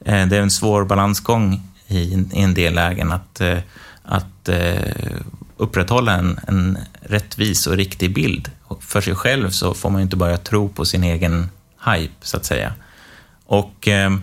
eh, 0.06 0.28
det 0.28 0.38
är 0.38 0.42
en 0.42 0.52
svår 0.52 0.86
balansgång 0.86 1.62
i, 1.88 1.98
i 2.34 2.42
en 2.42 2.54
del 2.54 2.74
lägen 2.74 3.12
att, 3.12 3.42
eh, 3.42 3.58
att 4.04 4.50
eh, 4.50 5.18
upprätthålla 5.58 6.14
en, 6.14 6.40
en 6.48 6.78
rättvis 7.02 7.68
och 7.68 7.78
riktig 7.78 8.14
bild. 8.14 8.52
För 8.80 9.02
sig 9.02 9.16
själv 9.16 9.50
så 9.50 9.74
får 9.74 9.90
man 9.90 10.02
ju 10.02 10.04
inte 10.04 10.16
börja 10.16 10.38
tro 10.38 10.70
på 10.70 10.86
sin 10.86 11.04
egen 11.04 11.50
hype, 11.86 12.14
så 12.22 12.38
att 12.38 12.46
säga. 12.46 12.74
Och 13.54 13.88
ehm, 13.88 14.22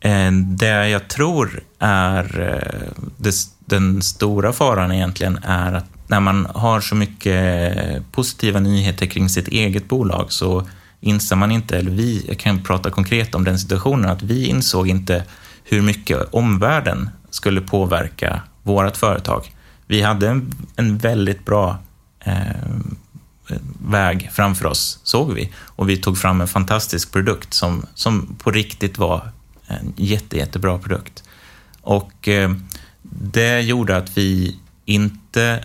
eh, 0.00 0.32
det 0.32 0.88
jag 0.88 1.08
tror 1.08 1.60
är 1.78 2.40
eh, 2.40 3.04
det, 3.16 3.34
den 3.58 4.02
stora 4.02 4.52
faran 4.52 4.92
egentligen 4.92 5.38
är 5.42 5.72
att 5.72 5.84
när 6.06 6.20
man 6.20 6.46
har 6.54 6.80
så 6.80 6.94
mycket 6.94 7.76
eh, 7.76 8.02
positiva 8.12 8.60
nyheter 8.60 9.06
kring 9.06 9.28
sitt 9.28 9.48
eget 9.48 9.88
bolag 9.88 10.32
så 10.32 10.68
inser 11.00 11.36
man 11.36 11.50
inte, 11.52 11.78
eller 11.78 11.90
vi, 11.90 12.24
jag 12.28 12.38
kan 12.38 12.62
prata 12.62 12.90
konkret 12.90 13.34
om 13.34 13.44
den 13.44 13.58
situationen, 13.58 14.10
att 14.10 14.22
vi 14.22 14.46
insåg 14.46 14.88
inte 14.88 15.24
hur 15.64 15.82
mycket 15.82 16.34
omvärlden 16.34 17.10
skulle 17.30 17.60
påverka 17.60 18.42
vårt 18.62 18.96
företag. 18.96 19.52
Vi 19.86 20.02
hade 20.02 20.28
en, 20.28 20.52
en 20.76 20.98
väldigt 20.98 21.44
bra 21.44 21.78
eh, 22.24 22.34
väg 23.86 24.30
framför 24.32 24.66
oss, 24.66 25.00
såg 25.02 25.32
vi. 25.32 25.52
Och 25.58 25.88
vi 25.88 25.96
tog 25.96 26.18
fram 26.18 26.40
en 26.40 26.48
fantastisk 26.48 27.12
produkt 27.12 27.54
som, 27.54 27.86
som 27.94 28.36
på 28.42 28.50
riktigt 28.50 28.98
var 28.98 29.28
en 29.66 29.92
jätte, 29.96 30.36
jättebra 30.36 30.78
produkt. 30.78 31.24
Och 31.80 32.28
eh, 32.28 32.50
det 33.02 33.60
gjorde 33.60 33.96
att 33.96 34.18
vi 34.18 34.56
inte 34.84 35.64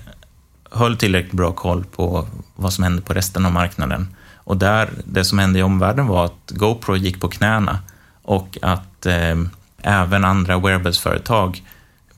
höll 0.71 0.97
tillräckligt 0.97 1.33
bra 1.33 1.51
koll 1.51 1.83
på 1.83 2.27
vad 2.55 2.73
som 2.73 2.83
hände 2.83 3.01
på 3.01 3.13
resten 3.13 3.45
av 3.45 3.51
marknaden. 3.51 4.07
Och 4.35 4.57
där, 4.57 4.89
det 5.05 5.25
som 5.25 5.39
hände 5.39 5.59
i 5.59 5.63
omvärlden 5.63 6.07
var 6.07 6.25
att 6.25 6.51
GoPro 6.51 6.95
gick 6.95 7.21
på 7.21 7.29
knäna 7.29 7.79
och 8.21 8.57
att 8.61 9.05
eh, 9.05 9.35
även 9.81 10.25
andra 10.25 10.59
wearables-företag 10.59 11.63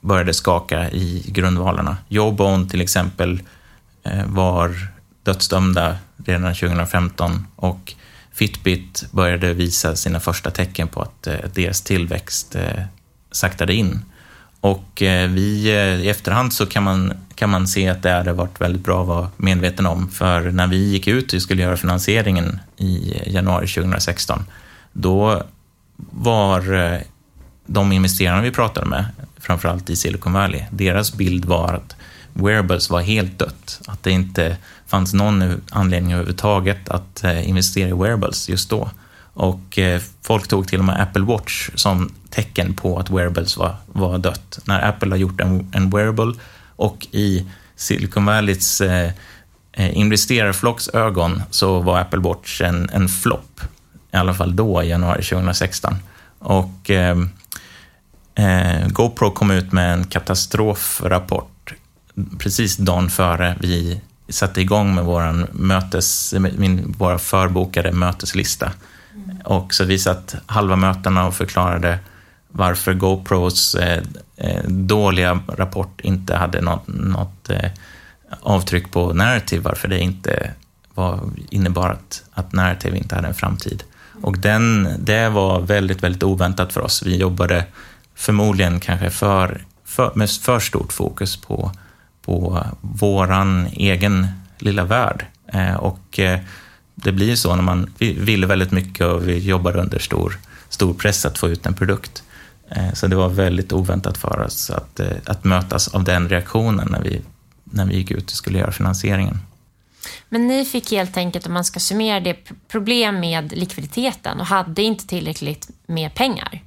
började 0.00 0.34
skaka 0.34 0.90
i 0.90 1.24
grundvalarna. 1.28 1.96
Jawbone 2.08 2.68
till 2.68 2.80
exempel 2.80 3.42
eh, 4.02 4.26
var 4.26 4.93
dödsdömda 5.24 5.96
redan 6.24 6.54
2015 6.54 7.46
och 7.56 7.94
Fitbit 8.34 9.04
började 9.10 9.54
visa 9.54 9.96
sina 9.96 10.20
första 10.20 10.50
tecken 10.50 10.88
på 10.88 11.02
att 11.02 11.26
eh, 11.26 11.36
deras 11.54 11.82
tillväxt 11.82 12.54
eh, 12.54 12.82
saktade 13.32 13.74
in. 13.74 14.00
Och 14.60 15.02
eh, 15.02 15.30
vi, 15.30 15.70
i 16.02 16.08
efterhand 16.08 16.52
så 16.52 16.66
kan 16.66 16.82
man, 16.82 17.12
kan 17.34 17.50
man 17.50 17.68
se 17.68 17.88
att 17.88 18.02
det 18.02 18.10
hade 18.10 18.32
varit 18.32 18.60
väldigt 18.60 18.84
bra 18.84 19.00
att 19.00 19.08
vara 19.08 19.30
medveten 19.36 19.86
om. 19.86 20.08
För 20.08 20.50
när 20.50 20.66
vi 20.66 20.76
gick 20.76 21.06
ut 21.06 21.32
och 21.32 21.42
skulle 21.42 21.62
göra 21.62 21.76
finansieringen 21.76 22.60
i 22.76 23.22
januari 23.26 23.66
2016, 23.66 24.44
då 24.92 25.42
var 26.10 26.62
de 27.66 27.92
investerarna 27.92 28.42
vi 28.42 28.50
pratade 28.50 28.86
med, 28.86 29.04
framförallt 29.38 29.90
i 29.90 29.96
Silicon 29.96 30.32
Valley, 30.32 30.62
deras 30.70 31.14
bild 31.14 31.44
var 31.44 31.72
att 31.72 31.96
wearables 32.34 32.90
var 32.90 33.00
helt 33.00 33.38
dött. 33.38 33.80
Att 33.86 34.02
det 34.02 34.10
inte 34.10 34.56
fanns 34.86 35.14
någon 35.14 35.62
anledning 35.70 36.12
överhuvudtaget 36.12 36.88
att 36.88 37.24
eh, 37.24 37.48
investera 37.48 37.88
i 37.88 37.92
wearables 37.92 38.48
just 38.48 38.70
då. 38.70 38.90
Och 39.34 39.78
eh, 39.78 40.00
folk 40.22 40.48
tog 40.48 40.68
till 40.68 40.78
och 40.78 40.84
med 40.84 41.00
Apple 41.00 41.22
Watch 41.22 41.70
som 41.74 42.12
tecken 42.30 42.74
på 42.74 42.98
att 42.98 43.10
wearables 43.10 43.56
var, 43.56 43.76
var 43.86 44.18
dött. 44.18 44.58
När 44.64 44.88
Apple 44.88 45.10
har 45.10 45.16
gjort 45.16 45.40
en, 45.40 45.70
en 45.74 45.90
wearable 45.90 46.34
och 46.76 47.06
i 47.10 47.46
Silicon 47.76 48.24
Valleys 48.24 48.80
eh, 48.80 49.12
eh 49.72 49.98
investerarflocks 49.98 50.88
ögon 50.88 51.42
så 51.50 51.80
var 51.80 51.98
Apple 51.98 52.20
Watch 52.20 52.60
en, 52.60 52.90
en 52.92 53.08
flopp. 53.08 53.60
I 54.12 54.16
alla 54.16 54.34
fall 54.34 54.56
då, 54.56 54.82
i 54.82 54.88
januari 54.88 55.22
2016. 55.22 55.96
Och 56.38 56.90
eh, 56.90 57.16
eh, 58.34 58.88
GoPro 58.88 59.30
kom 59.30 59.50
ut 59.50 59.72
med 59.72 59.92
en 59.92 60.04
katastrofrapport 60.04 61.53
precis 62.38 62.76
dagen 62.76 63.10
före 63.10 63.56
vi 63.60 64.00
satte 64.28 64.60
igång 64.60 64.94
med 64.94 65.04
våran 65.04 65.46
mötes, 65.52 66.34
min, 66.56 66.94
våra 66.98 67.18
förbokade 67.18 67.92
möteslista. 67.92 68.72
Mm. 69.14 69.36
Och 69.44 69.74
så 69.74 69.84
vi 69.84 69.98
satt 69.98 70.34
halva 70.46 70.76
mötena 70.76 71.26
och 71.26 71.34
förklarade 71.34 71.98
varför 72.48 72.94
GoPros 72.94 73.74
eh, 73.74 74.02
eh, 74.36 74.64
dåliga 74.68 75.40
rapport 75.48 76.00
inte 76.00 76.36
hade 76.36 76.60
något, 76.60 76.86
något 76.86 77.50
eh, 77.50 77.70
avtryck 78.40 78.92
på 78.92 79.12
narrative, 79.12 79.62
varför 79.62 79.88
det 79.88 79.98
inte 79.98 80.50
var, 80.94 81.20
innebar 81.50 81.90
att, 81.90 82.24
att 82.32 82.52
narrative 82.52 82.98
inte 82.98 83.14
hade 83.14 83.28
en 83.28 83.34
framtid. 83.34 83.82
Och 84.22 84.38
den, 84.38 84.88
det 84.98 85.28
var 85.28 85.60
väldigt, 85.60 86.02
väldigt 86.02 86.22
oväntat 86.22 86.72
för 86.72 86.80
oss. 86.80 87.02
Vi 87.02 87.16
jobbade 87.16 87.64
förmodligen 88.14 88.80
kanske 88.80 89.10
för, 89.10 89.64
för, 89.84 90.12
med 90.14 90.30
för 90.30 90.60
stort 90.60 90.92
fokus 90.92 91.36
på, 91.36 91.72
på 92.24 92.66
våran 92.80 93.66
egen 93.72 94.26
lilla 94.58 94.84
värld. 94.84 95.26
Eh, 95.46 95.74
och 95.74 96.18
eh, 96.18 96.40
det 96.94 97.12
blir 97.12 97.36
så 97.36 97.56
när 97.56 97.62
man 97.62 97.92
vi 97.98 98.12
ville 98.12 98.46
väldigt 98.46 98.70
mycket 98.70 99.06
och 99.06 99.28
vi 99.28 99.38
jobbade 99.38 99.80
under 99.80 99.98
stor, 99.98 100.38
stor 100.68 100.94
press 100.94 101.26
att 101.26 101.38
få 101.38 101.48
ut 101.48 101.66
en 101.66 101.74
produkt. 101.74 102.22
Eh, 102.68 102.92
så 102.92 103.06
det 103.06 103.16
var 103.16 103.28
väldigt 103.28 103.72
oväntat 103.72 104.18
för 104.18 104.40
oss 104.40 104.70
att, 104.70 105.00
att 105.24 105.44
mötas 105.44 105.88
av 105.88 106.04
den 106.04 106.28
reaktionen 106.28 106.88
när 106.90 107.00
vi, 107.00 107.20
när 107.64 107.86
vi 107.86 107.96
gick 107.96 108.10
ut 108.10 108.30
och 108.30 108.36
skulle 108.36 108.58
göra 108.58 108.72
finansieringen. 108.72 109.38
Men 110.28 110.46
ni 110.46 110.64
fick 110.64 110.90
helt 110.90 111.16
enkelt, 111.16 111.46
om 111.46 111.52
man 111.52 111.64
ska 111.64 111.80
summera 111.80 112.20
det, 112.20 112.36
problem 112.68 113.20
med 113.20 113.52
likviditeten 113.52 114.40
och 114.40 114.46
hade 114.46 114.82
inte 114.82 115.06
tillräckligt 115.06 115.68
med 115.86 116.14
pengar. 116.14 116.62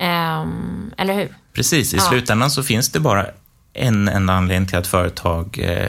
Um, 0.00 0.90
eller 0.96 1.14
hur? 1.14 1.36
Precis, 1.52 1.94
i 1.94 1.96
ja. 1.96 2.02
slutändan 2.02 2.50
så 2.50 2.62
finns 2.62 2.92
det 2.92 3.00
bara 3.00 3.26
en 3.72 4.08
enda 4.08 4.32
anledning 4.32 4.68
till 4.68 4.78
att 4.78 4.86
företag 4.86 5.58
eh, 5.62 5.88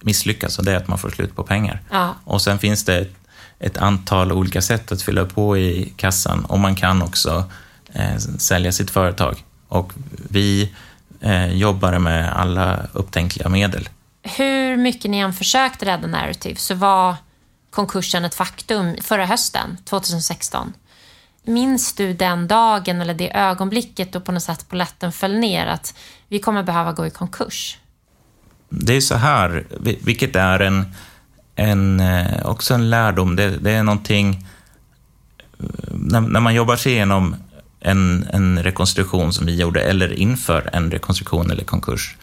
misslyckas 0.00 0.58
och 0.58 0.64
det 0.64 0.72
är 0.72 0.76
att 0.76 0.88
man 0.88 0.98
får 0.98 1.10
slut 1.10 1.36
på 1.36 1.42
pengar. 1.42 1.82
Ja. 1.90 2.14
Och 2.24 2.42
sen 2.42 2.58
finns 2.58 2.84
det 2.84 2.98
ett, 2.98 3.14
ett, 3.58 3.76
antal 3.76 4.32
olika 4.32 4.62
sätt 4.62 4.92
att 4.92 5.02
fylla 5.02 5.24
på 5.24 5.58
i 5.58 5.92
kassan 5.96 6.44
och 6.44 6.58
man 6.58 6.76
kan 6.76 7.02
också 7.02 7.44
eh, 7.92 8.16
sälja 8.18 8.72
sitt 8.72 8.90
företag. 8.90 9.44
Och 9.68 9.92
vi 10.28 10.72
eh, 11.20 11.54
jobbar 11.54 11.98
med 11.98 12.32
alla 12.32 12.86
upptänkliga 12.92 13.48
medel 13.48 13.88
hur 14.36 14.76
mycket 14.76 15.10
ni 15.10 15.18
än 15.18 15.32
försökte 15.32 15.86
rädda 15.86 16.06
Narrative 16.06 16.56
så 16.56 16.74
var 16.74 17.16
konkursen 17.70 18.24
ett 18.24 18.34
faktum 18.34 18.96
förra 19.02 19.26
hösten, 19.26 19.76
2016. 19.84 20.72
Minns 21.48 21.92
du 21.92 22.12
den 22.12 22.48
dagen 22.48 23.00
eller 23.00 23.14
det 23.14 23.36
ögonblicket 23.36 24.12
då 24.12 24.20
på 24.20 24.32
något 24.32 24.42
sätt 24.42 24.68
polletten 24.68 25.12
föll 25.12 25.38
ner 25.38 25.66
att 25.66 25.94
vi 26.28 26.38
kommer 26.38 26.62
behöva 26.62 26.92
gå 26.92 27.06
i 27.06 27.10
konkurs? 27.10 27.78
Det 28.68 28.96
är 28.96 29.00
så 29.00 29.14
här, 29.14 29.66
vilket 30.04 30.36
är 30.36 30.60
en, 30.60 30.92
en 31.54 32.00
eh, 32.00 32.46
också 32.46 32.74
en 32.74 32.90
lärdom. 32.90 33.36
Det, 33.36 33.50
det 33.50 33.70
är 33.70 33.82
någonting... 33.82 34.46
Eh, 35.58 35.66
när, 35.90 36.20
när, 36.20 36.40
man 36.40 36.54
jobbar 36.54 36.76
sig 36.76 36.92
igenom 36.92 37.36
en, 37.80 38.26
en 38.32 38.62
rekonstruktion 38.62 39.32
som 39.32 39.46
vi 39.46 39.56
gjorde, 39.56 39.80
eller 39.80 40.12
inför 40.12 40.70
en 40.72 40.90
rekonstruktion 40.90 41.50
eller 41.50 41.64
konkurs, 41.64 42.16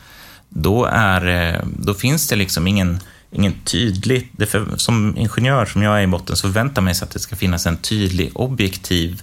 då, 0.50 0.86
är, 0.86 1.28
eh, 1.28 1.62
då 1.80 1.94
finns 1.94 2.28
det 2.28 2.36
liksom 2.36 2.68
ingen, 2.68 3.00
ingen 3.36 3.54
tydlig... 3.64 4.32
För, 4.48 4.78
som 4.78 5.18
ingenjör 5.18 5.66
som 5.66 5.84
jag 5.84 6.00
är 6.00 6.04
i 6.04 6.08
botten 6.08 6.36
så 6.36 6.48
förväntar 6.48 6.82
man 6.82 6.96
sig 6.96 7.06
att 7.06 7.12
det 7.12 7.20
ska 7.20 7.36
finnas 7.36 7.66
en 7.66 7.78
tydlig 7.78 8.32
objektiv 8.36 9.22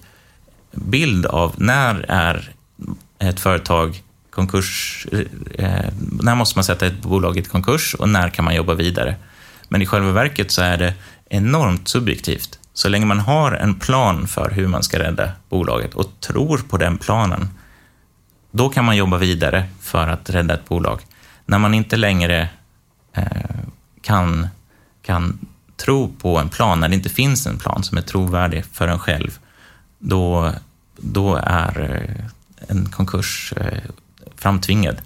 bild 0.73 1.27
av 1.27 1.55
när 1.57 2.05
är 2.09 2.53
ett 3.19 3.41
företag 3.41 4.03
konkurs... 4.31 5.07
Eh, 5.13 5.21
eh, 5.67 5.93
när 6.23 6.35
måste 6.35 6.59
man 6.59 6.65
sätta 6.65 6.87
ett 6.87 7.03
bolag 7.03 7.37
i 7.37 7.43
konkurs 7.43 7.95
och 7.95 8.09
när 8.09 8.29
kan 8.29 8.45
man 8.45 8.55
jobba 8.55 8.75
vidare? 8.75 9.17
Men 9.69 9.83
i 9.83 9.87
själva 9.87 10.13
verket 10.13 10.51
så 10.51 10.63
är 10.63 10.77
det 10.77 10.95
enormt 11.31 11.89
subjektivt. 11.89 12.59
Så 12.73 12.89
länge 12.89 13.07
man 13.07 13.19
har 13.19 13.53
en 13.53 13.75
plan 13.75 14.27
för 14.27 14.51
hur 14.51 14.67
man 14.67 14.83
ska 14.83 14.99
rädda 14.99 15.33
bolaget 15.49 15.95
och 15.95 16.21
tror 16.21 16.59
på 16.59 16.77
den 16.77 16.99
planen, 16.99 17.49
då 18.51 18.69
kan 18.69 18.85
man 18.85 18.97
jobba 18.97 19.19
vidare 19.19 19.65
för 19.81 20.09
att 20.09 20.31
rädda 20.31 20.55
ett 20.55 20.69
bolag 20.69 21.01
när 21.47 21.59
man 21.59 21.75
inte 21.75 21.97
längre 21.97 22.49
eh, 23.13 23.25
kan, 24.03 24.49
kan 25.03 25.39
tro 25.77 26.13
på 26.19 26.39
en 26.39 26.49
plan, 26.49 26.81
när 26.81 26.89
det 26.89 26.95
inte 26.95 27.09
finns 27.09 27.47
en 27.47 27.59
plan 27.59 27.85
som 27.85 27.99
är 27.99 28.03
trovärdig 28.03 28.65
för 28.73 28.89
en 28.89 28.99
själv, 28.99 29.39
då, 29.99 30.53
då 30.97 31.41
är 31.43 31.81
eh, 31.81 32.25
en 32.69 32.87
konkurs 32.87 33.53
eh, 33.57 33.91
framtvingad. 34.37 34.97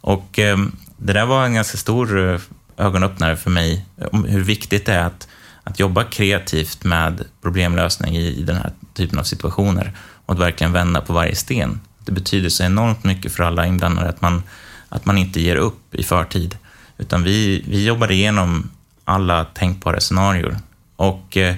Och 0.00 0.38
eh, 0.38 0.58
det 0.96 1.12
där 1.12 1.26
var 1.26 1.44
en 1.44 1.54
ganska 1.54 1.78
stor 1.78 2.40
ögonöppnare 2.76 3.36
för 3.36 3.50
mig 3.50 3.84
om 4.12 4.24
hur 4.24 4.42
viktigt 4.42 4.86
det 4.86 4.92
är 4.92 5.04
att, 5.04 5.28
att 5.64 5.80
jobba 5.80 6.04
kreativt 6.04 6.84
med 6.84 7.24
problemlösning 7.42 8.16
i, 8.16 8.26
i 8.26 8.42
den 8.42 8.56
här 8.56 8.70
typen 8.94 9.18
av 9.18 9.24
situationer 9.24 9.92
och 10.26 10.34
att 10.34 10.40
verkligen 10.40 10.72
vända 10.72 11.00
på 11.00 11.12
varje 11.12 11.34
sten. 11.34 11.80
Det 12.04 12.12
betyder 12.12 12.48
så 12.48 12.62
enormt 12.62 13.04
mycket 13.04 13.32
för 13.32 13.42
alla 13.42 13.66
inblandade 13.66 14.08
att 14.08 14.20
man 14.20 14.42
att 14.88 15.04
man 15.04 15.18
inte 15.18 15.40
ger 15.40 15.56
upp 15.56 15.94
i 15.94 16.02
förtid. 16.02 16.58
Utan 16.98 17.22
vi, 17.22 17.64
vi 17.68 17.84
jobbade 17.84 18.14
igenom 18.14 18.70
alla 19.04 19.44
tänkbara 19.44 20.00
scenarier. 20.00 20.56
Och 20.96 21.36
eh, 21.36 21.56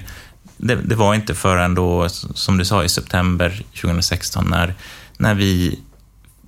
det, 0.57 0.75
det, 0.75 0.95
var 0.95 1.15
inte 1.15 1.35
förrän 1.35 1.75
då, 1.75 2.09
som 2.09 2.59
du 2.59 2.65
sa, 2.65 2.85
i 2.85 2.89
september 2.89 3.63
2016 3.81 4.47
när, 4.51 4.75
när 5.17 5.35
vi 5.35 5.81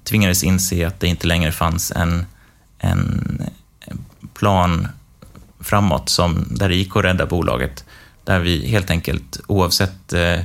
tvingades 0.04 0.44
inse 0.44 0.86
att 0.86 1.00
det 1.00 1.06
inte 1.06 1.26
längre 1.26 1.52
fanns 1.52 1.92
en, 1.92 2.26
en 2.78 3.42
plan 4.34 4.88
framåt 5.60 6.08
som, 6.08 6.46
där 6.50 6.68
det 6.68 6.74
gick 6.74 6.96
att 6.96 7.04
rädda 7.04 7.26
bolaget. 7.26 7.84
Där 8.24 8.38
vi 8.38 8.66
helt 8.66 8.90
enkelt, 8.90 9.40
oavsett 9.46 10.12
eh, 10.12 10.40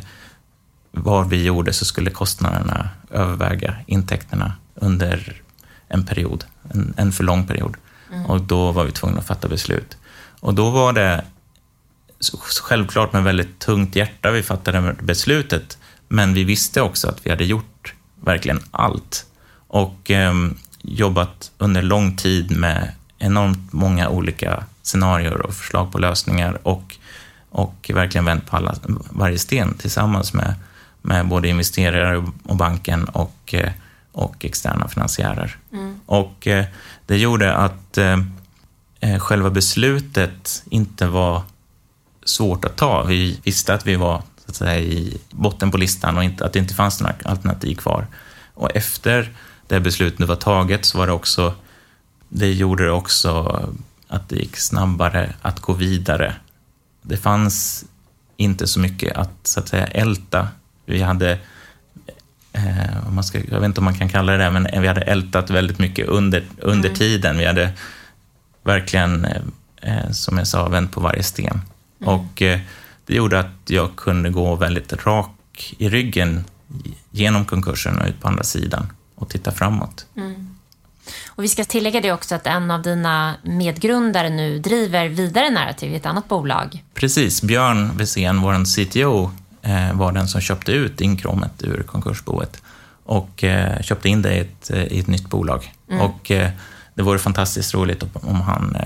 vad 0.91 1.29
vi 1.29 1.43
gjorde, 1.43 1.73
så 1.73 1.85
skulle 1.85 2.09
kostnaderna 2.09 2.89
överväga 3.11 3.75
intäkterna 3.85 4.53
under 4.75 5.41
en 5.87 6.05
period, 6.05 6.45
en, 6.69 6.93
en 6.97 7.11
för 7.11 7.23
lång 7.23 7.47
period. 7.47 7.77
Mm. 8.11 8.25
Och 8.25 8.41
då 8.41 8.71
var 8.71 8.83
vi 8.83 8.91
tvungna 8.91 9.19
att 9.19 9.27
fatta 9.27 9.47
beslut. 9.47 9.97
Och 10.39 10.53
då 10.53 10.69
var 10.69 10.93
det 10.93 11.25
självklart 12.63 13.13
med 13.13 13.23
väldigt 13.23 13.59
tungt 13.59 13.95
hjärta 13.95 14.31
vi 14.31 14.43
fattade 14.43 14.95
beslutet, 15.01 15.77
men 16.07 16.33
vi 16.33 16.43
visste 16.43 16.81
också 16.81 17.07
att 17.07 17.25
vi 17.25 17.29
hade 17.29 17.45
gjort 17.45 17.93
verkligen 18.23 18.59
allt 18.71 19.25
och 19.67 20.11
eh, 20.11 20.33
jobbat 20.81 21.51
under 21.57 21.81
lång 21.81 22.15
tid 22.15 22.57
med 22.57 22.91
enormt 23.19 23.73
många 23.73 24.09
olika 24.09 24.63
scenarier 24.81 25.41
och 25.41 25.53
förslag 25.53 25.91
på 25.91 25.97
lösningar 25.97 26.59
och, 26.63 26.95
och 27.49 27.91
verkligen 27.93 28.25
vänt 28.25 28.45
på 28.49 28.55
alla, 28.55 28.75
varje 29.09 29.39
sten 29.39 29.73
tillsammans 29.73 30.33
med, 30.33 30.53
med 31.01 31.27
både 31.27 31.47
investerare 31.47 32.25
och 32.43 32.55
banken 32.55 33.05
och 33.05 33.53
eh, 33.53 33.71
och 34.15 34.45
externa 34.45 34.87
finansiärer. 34.87 35.57
Mm. 35.71 35.99
Och 36.05 36.47
eh, 36.47 36.65
det 37.05 37.17
gjorde 37.17 37.53
att 37.53 37.97
eh, 37.97 38.17
eh, 38.99 39.19
själva 39.19 39.49
beslutet 39.49 40.63
inte 40.69 41.07
var 41.07 41.41
svårt 42.25 42.65
att 42.65 42.75
ta. 42.75 43.03
Vi 43.03 43.39
visste 43.43 43.73
att 43.73 43.87
vi 43.87 43.95
var 43.95 44.23
så 44.45 44.51
att 44.51 44.55
säga, 44.55 44.79
i 44.79 45.17
botten 45.31 45.71
på 45.71 45.77
listan 45.77 46.17
och 46.17 46.23
inte, 46.23 46.45
att 46.45 46.53
det 46.53 46.59
inte 46.59 46.73
fanns 46.73 47.01
några 47.01 47.15
alternativ 47.23 47.75
kvar. 47.75 48.07
Och 48.53 48.75
efter 48.75 49.33
det 49.67 49.79
beslutet 49.79 50.27
var 50.27 50.35
taget 50.35 50.85
så 50.85 50.97
var 50.97 51.07
det 51.07 51.13
också, 51.13 51.53
det 52.29 52.53
gjorde 52.53 52.85
det 52.85 52.91
också 52.91 53.61
att 54.07 54.29
det 54.29 54.35
gick 54.35 54.57
snabbare 54.57 55.33
att 55.41 55.59
gå 55.59 55.73
vidare. 55.73 56.35
Det 57.01 57.17
fanns 57.17 57.85
inte 58.37 58.67
så 58.67 58.79
mycket 58.79 59.17
att, 59.17 59.39
så 59.43 59.59
att 59.59 59.67
säga, 59.67 59.87
älta. 59.87 60.47
Vi 60.85 61.01
hade 61.01 61.39
eh, 62.55 63.09
man 63.09 63.23
ska, 63.23 63.39
jag 63.39 63.59
vet 63.59 63.65
inte 63.65 63.79
om 63.79 63.85
man 63.85 63.97
kan 63.97 64.09
kalla 64.09 64.31
det 64.31 64.37
det, 64.37 64.51
men 64.51 64.81
vi 64.81 64.87
hade 64.87 65.01
ältat 65.01 65.49
väldigt 65.49 65.79
mycket 65.79 66.07
under, 66.07 66.43
under 66.57 66.89
mm. 66.89 66.99
tiden. 66.99 67.37
Vi 67.37 67.45
hade 67.45 67.71
verkligen, 68.63 69.25
eh, 69.25 69.41
eh, 69.81 70.11
som 70.11 70.37
jag 70.37 70.47
sa, 70.47 70.67
vänt 70.67 70.91
på 70.91 71.01
varje 71.01 71.23
sten. 71.23 71.61
Mm. 72.01 72.13
Och 72.13 72.41
eh, 72.41 72.59
det 73.05 73.15
gjorde 73.15 73.39
att 73.39 73.61
jag 73.67 73.95
kunde 73.95 74.29
gå 74.29 74.55
väldigt 74.55 75.05
rak 75.05 75.75
i 75.77 75.89
ryggen 75.89 76.45
genom 77.11 77.45
konkursen 77.45 77.99
och 77.99 78.07
ut 78.07 78.21
på 78.21 78.27
andra 78.27 78.43
sidan 78.43 78.87
och 79.15 79.29
titta 79.29 79.51
framåt. 79.51 80.05
Mm. 80.17 80.55
Och 81.27 81.43
vi 81.43 81.47
ska 81.47 81.63
tillägga 81.63 82.01
det 82.01 82.11
också 82.11 82.35
att 82.35 82.47
en 82.47 82.71
av 82.71 82.81
dina 82.81 83.35
medgrundare 83.43 84.29
nu 84.29 84.59
driver 84.59 85.07
vidare 85.07 85.49
Narrative 85.49 85.93
i 85.93 85.95
ett 85.95 86.05
annat 86.05 86.27
bolag. 86.27 86.83
Precis. 86.93 87.41
Björn 87.41 87.97
Wesén, 87.97 88.41
vår 88.41 88.65
CTO, 88.65 89.31
var 89.93 90.11
den 90.11 90.27
som 90.27 90.41
köpte 90.41 90.71
ut 90.71 91.01
inkråmet 91.01 91.63
ur 91.63 91.83
konkursboet 91.83 92.61
och 93.03 93.43
eh, 93.43 93.81
köpte 93.81 94.09
in 94.09 94.21
det 94.21 94.35
i 94.35 94.39
ett, 94.39 94.71
eh, 94.71 94.83
i 94.83 94.99
ett 94.99 95.07
nytt 95.07 95.29
bolag. 95.29 95.73
Mm. 95.89 96.01
Och 96.01 96.31
det 96.93 97.03
vore 97.03 97.19
fantastiskt 97.19 97.73
roligt 97.73 98.03
om 98.13 98.41
han 98.41 98.77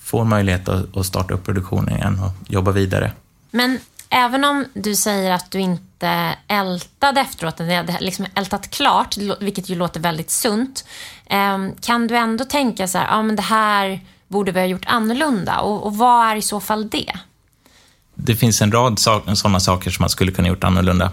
får 0.00 0.24
möjlighet 0.24 0.68
att 0.68 1.06
starta 1.06 1.34
upp 1.34 1.44
produktionen 1.44 1.96
igen 1.96 2.20
och 2.22 2.50
jobba 2.52 2.70
vidare. 2.70 3.12
Men 3.50 3.78
även 4.08 4.44
om 4.44 4.64
du 4.74 4.94
säger 4.94 5.30
att 5.30 5.50
du 5.50 5.58
inte 5.58 6.34
ältade 6.48 7.20
efteråt, 7.20 7.58
ni 7.58 7.74
hade 7.74 7.96
liksom 8.00 8.26
ältat 8.34 8.70
klart, 8.70 9.16
vilket 9.40 9.68
ju 9.68 9.74
låter 9.74 10.00
väldigt 10.00 10.30
sunt, 10.30 10.84
ehm, 11.26 11.74
kan 11.80 12.06
du 12.06 12.16
ändå 12.16 12.44
tänka 12.44 12.88
så 12.88 12.98
här, 12.98 13.06
ja 13.06 13.22
men 13.22 13.36
det 13.36 13.42
här 13.42 14.00
borde 14.28 14.52
vi 14.52 14.60
ha 14.60 14.66
gjort 14.66 14.86
annorlunda 14.86 15.58
och, 15.58 15.86
och 15.86 15.96
vad 15.96 16.26
är 16.26 16.36
i 16.36 16.42
så 16.42 16.60
fall 16.60 16.88
det? 16.88 17.12
Det 18.20 18.36
finns 18.36 18.62
en 18.62 18.72
rad 18.72 18.98
sådana 18.98 19.60
saker 19.60 19.90
som 19.90 20.02
man 20.02 20.10
skulle 20.10 20.32
kunna 20.32 20.48
gjort 20.48 20.64
annorlunda. 20.64 21.12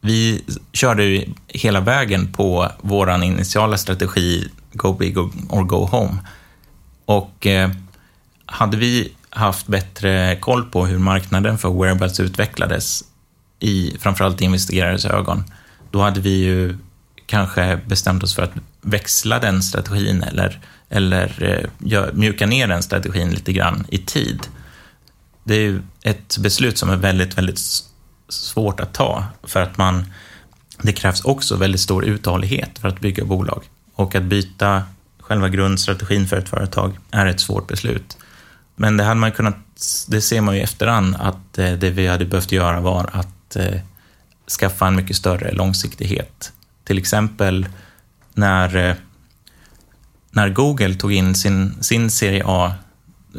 Vi 0.00 0.44
körde 0.72 1.04
ju 1.04 1.24
hela 1.48 1.80
vägen 1.80 2.32
på 2.32 2.68
vår 2.80 3.24
initiala 3.24 3.76
strategi 3.78 4.48
Go 4.72 4.92
big 4.92 5.18
or 5.18 5.62
go 5.64 5.86
home. 5.86 6.16
Och 7.04 7.46
eh, 7.46 7.70
hade 8.46 8.76
vi 8.76 9.12
haft 9.30 9.66
bättre 9.66 10.36
koll 10.40 10.64
på 10.64 10.86
hur 10.86 10.98
marknaden 10.98 11.58
för 11.58 11.82
wearables 11.82 12.20
utvecklades 12.20 13.04
i 13.60 13.96
framförallt 14.00 14.40
investerares 14.40 15.04
ögon, 15.04 15.44
då 15.90 16.00
hade 16.02 16.20
vi 16.20 16.30
ju 16.30 16.78
kanske 17.26 17.80
bestämt 17.86 18.22
oss 18.22 18.34
för 18.34 18.42
att 18.42 18.52
växla 18.82 19.38
den 19.38 19.62
strategin 19.62 20.22
eller, 20.22 20.60
eller 20.88 21.42
eh, 21.92 22.04
mjuka 22.12 22.46
ner 22.46 22.66
den 22.68 22.82
strategin 22.82 23.30
lite 23.30 23.52
grann 23.52 23.84
i 23.88 23.98
tid. 23.98 24.40
Det 25.50 25.56
är 25.56 25.60
ju 25.60 25.82
ett 26.02 26.38
beslut 26.38 26.78
som 26.78 26.90
är 26.90 26.96
väldigt, 26.96 27.38
väldigt 27.38 27.60
svårt 28.28 28.80
att 28.80 28.92
ta 28.92 29.24
för 29.42 29.62
att 29.62 29.78
man, 29.78 30.12
det 30.82 30.92
krävs 30.92 31.24
också 31.24 31.56
väldigt 31.56 31.80
stor 31.80 32.04
uthållighet 32.04 32.78
för 32.78 32.88
att 32.88 33.00
bygga 33.00 33.24
bolag. 33.24 33.64
Och 33.94 34.14
att 34.14 34.22
byta 34.22 34.82
själva 35.20 35.48
grundstrategin 35.48 36.28
för 36.28 36.36
ett 36.36 36.48
företag 36.48 36.98
är 37.10 37.26
ett 37.26 37.40
svårt 37.40 37.66
beslut. 37.66 38.18
Men 38.76 38.96
det 38.96 39.04
hade 39.04 39.20
man 39.20 39.32
kunnat, 39.32 39.56
det 40.08 40.20
ser 40.20 40.40
man 40.40 40.54
ju 40.54 40.60
i 40.60 40.64
efterhand, 40.64 41.16
att 41.18 41.58
eh, 41.58 41.72
det 41.72 41.90
vi 41.90 42.06
hade 42.06 42.24
behövt 42.24 42.52
göra 42.52 42.80
var 42.80 43.10
att 43.12 43.56
eh, 43.56 43.80
skaffa 44.60 44.86
en 44.86 44.96
mycket 44.96 45.16
större 45.16 45.52
långsiktighet. 45.52 46.52
Till 46.84 46.98
exempel 46.98 47.68
när, 48.34 48.76
eh, 48.76 48.94
när 50.30 50.48
Google 50.48 50.94
tog 50.94 51.12
in 51.12 51.34
sin, 51.34 51.82
sin 51.82 52.10
serie 52.10 52.42
A 52.46 52.74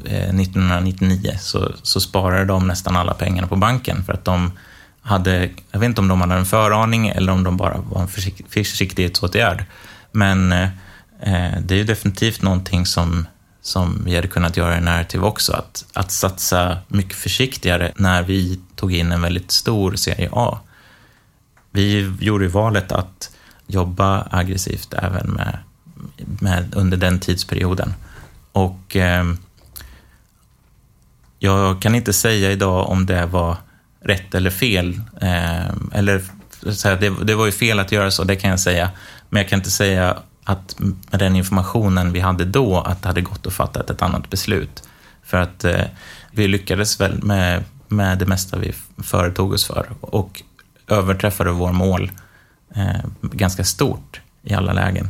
Eh, 0.05 0.35
1999 0.35 1.37
så, 1.39 1.71
så 1.83 2.01
sparade 2.01 2.45
de 2.45 2.67
nästan 2.67 2.95
alla 2.95 3.13
pengarna 3.13 3.47
på 3.47 3.55
banken 3.55 4.03
för 4.03 4.13
att 4.13 4.25
de 4.25 4.51
hade, 5.01 5.49
jag 5.71 5.79
vet 5.79 5.87
inte 5.87 6.01
om 6.01 6.07
de 6.07 6.21
hade 6.21 6.35
en 6.35 6.45
föraning 6.45 7.07
eller 7.07 7.31
om 7.31 7.43
de 7.43 7.57
bara 7.57 7.77
var 7.77 8.01
en 8.01 8.07
försiktighetsåtgärd. 8.47 9.65
Men 10.11 10.51
eh, 10.51 10.69
det 11.61 11.73
är 11.73 11.77
ju 11.77 11.83
definitivt 11.83 12.41
någonting 12.41 12.85
som 12.85 13.25
som 13.61 14.01
vi 14.05 14.15
hade 14.15 14.27
kunnat 14.27 14.57
göra 14.57 14.77
i 14.77 14.81
Narrative 14.81 15.23
också, 15.23 15.53
att, 15.53 15.85
att 15.93 16.11
satsa 16.11 16.77
mycket 16.87 17.15
försiktigare 17.15 17.91
när 17.95 18.23
vi 18.23 18.59
tog 18.75 18.93
in 18.93 19.11
en 19.11 19.21
väldigt 19.21 19.51
stor 19.51 19.95
serie 19.95 20.29
A. 20.31 20.59
Vi 21.71 22.15
gjorde 22.19 22.47
valet 22.47 22.91
att 22.91 23.29
jobba 23.67 24.27
aggressivt 24.31 24.93
även 24.93 25.29
med, 25.29 25.57
med 26.17 26.73
under 26.75 26.97
den 26.97 27.19
tidsperioden. 27.19 27.93
Och 28.51 28.95
eh, 28.95 29.33
jag 31.43 31.81
kan 31.81 31.95
inte 31.95 32.13
säga 32.13 32.51
idag 32.51 32.89
om 32.89 33.05
det 33.05 33.25
var 33.25 33.57
rätt 34.01 34.35
eller 34.35 34.49
fel. 34.49 35.01
Eh, 35.21 35.69
eller, 35.91 36.21
så 36.71 36.89
här, 36.89 36.95
det, 36.95 37.09
det 37.23 37.35
var 37.35 37.45
ju 37.45 37.51
fel 37.51 37.79
att 37.79 37.91
göra 37.91 38.11
så, 38.11 38.23
det 38.23 38.35
kan 38.35 38.49
jag 38.49 38.59
säga. 38.59 38.91
Men 39.29 39.41
jag 39.41 39.49
kan 39.49 39.59
inte 39.59 39.71
säga 39.71 40.17
att 40.43 40.75
med 40.79 41.19
den 41.19 41.35
informationen 41.35 42.13
vi 42.13 42.19
hade 42.19 42.45
då, 42.45 42.79
att 42.79 43.01
det 43.01 43.07
hade 43.07 43.21
gått 43.21 43.47
att 43.47 43.53
fatta 43.53 43.79
ett 43.79 44.01
annat 44.01 44.29
beslut. 44.29 44.83
För 45.23 45.37
att 45.37 45.63
eh, 45.63 45.85
vi 46.31 46.47
lyckades 46.47 47.01
väl 47.01 47.23
med, 47.23 47.63
med 47.87 48.17
det 48.17 48.25
mesta 48.25 48.57
vi 48.57 48.73
företog 49.03 49.53
oss 49.53 49.65
för 49.65 49.89
och 50.01 50.41
överträffade 50.87 51.51
vår 51.51 51.71
mål 51.71 52.11
eh, 52.75 53.01
ganska 53.21 53.63
stort 53.63 54.21
i 54.43 54.53
alla 54.53 54.73
lägen. 54.73 55.09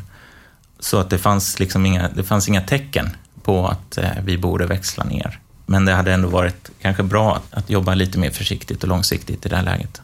Så 0.79 0.97
att 0.97 1.09
det 1.09 1.17
fanns, 1.17 1.59
liksom 1.59 1.85
inga, 1.85 2.09
det 2.09 2.23
fanns 2.23 2.47
inga 2.47 2.61
tecken 2.61 3.09
på 3.43 3.67
att 3.67 3.97
eh, 3.97 4.09
vi 4.23 4.37
borde 4.37 4.65
växla 4.65 5.03
ner. 5.03 5.39
Men 5.71 5.85
det 5.85 5.93
hade 5.93 6.13
ändå 6.13 6.27
varit 6.27 6.69
kanske 6.81 7.03
bra 7.03 7.41
att, 7.51 7.69
jobba 7.69 7.93
lite 7.93 8.19
mer 8.19 8.31
försiktigt 8.31 8.83
och 8.83 8.89
långsiktigt 8.89 9.45
i 9.45 9.49
det 9.49 9.55
här 9.55 9.63
läget. 9.63 10.01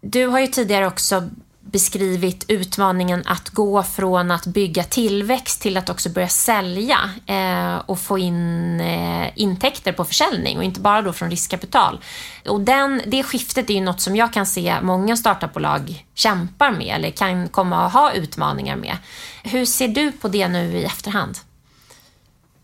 Du 0.00 0.26
har 0.26 0.40
ju 0.40 0.46
tidigare 0.46 0.86
också 0.86 1.28
beskrivit 1.60 2.44
utmaningen 2.48 3.22
att 3.26 3.48
gå 3.48 3.82
från 3.82 4.30
att 4.30 4.46
bygga 4.46 4.84
tillväxt 4.84 5.62
till 5.62 5.76
att 5.76 5.90
också 5.90 6.08
börja 6.08 6.28
sälja 6.28 6.98
eh, 7.26 7.76
och 7.86 8.00
få 8.00 8.18
in 8.18 8.80
eh, 8.80 9.26
intäkter 9.34 9.92
på 9.92 10.04
försäljning 10.04 10.58
och 10.58 10.64
inte 10.64 10.80
bara 10.80 11.02
då 11.02 11.12
från 11.12 11.30
riskkapital. 11.30 12.00
Och 12.48 12.60
den, 12.60 13.02
det 13.06 13.22
skiftet 13.22 13.70
är 13.70 13.74
ju 13.74 13.80
något 13.80 14.00
som 14.00 14.16
jag 14.16 14.32
kan 14.32 14.46
se 14.46 14.76
många 14.82 15.16
startupbolag 15.16 16.06
kämpar 16.14 16.70
med 16.70 16.96
eller 16.96 17.10
kan 17.10 17.48
komma 17.48 17.86
att 17.86 17.92
ha 17.92 18.12
utmaningar 18.12 18.76
med. 18.76 18.96
Hur 19.42 19.64
ser 19.64 19.88
du 19.88 20.12
på 20.12 20.28
det 20.28 20.48
nu 20.48 20.78
i 20.78 20.84
efterhand? 20.84 21.38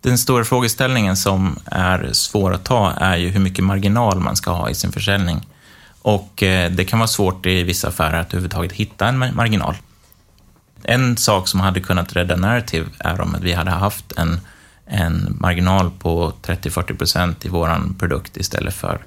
Den 0.07 0.19
stora 0.19 0.45
frågeställningen 0.45 1.17
som 1.17 1.59
är 1.65 2.13
svår 2.13 2.53
att 2.53 2.65
ta 2.65 2.91
är 2.91 3.17
ju 3.17 3.29
hur 3.29 3.41
mycket 3.41 3.65
marginal 3.65 4.21
man 4.21 4.37
ska 4.37 4.51
ha 4.51 4.71
i 4.71 4.75
sin 4.75 4.93
försäljning. 4.93 5.47
Och 6.03 6.43
eh, 6.43 6.71
det 6.71 6.85
kan 6.85 6.99
vara 6.99 7.09
svårt 7.09 7.47
i 7.47 7.63
vissa 7.63 7.89
affärer 7.89 8.21
att 8.21 8.27
överhuvudtaget 8.27 8.73
hitta 8.73 9.09
en 9.09 9.19
marginal. 9.19 9.75
En 10.83 11.17
sak 11.17 11.49
som 11.49 11.61
hade 11.61 11.81
kunnat 11.81 12.17
rädda 12.17 12.37
Narrative 12.37 12.87
är 12.99 13.21
om 13.21 13.37
vi 13.41 13.53
hade 13.53 13.71
haft 13.71 14.13
en, 14.13 14.41
en 14.87 15.37
marginal 15.41 15.91
på 15.99 16.33
30-40% 16.43 17.35
i 17.43 17.49
vår 17.49 17.99
produkt 17.99 18.37
istället 18.37 18.75
för 18.75 18.99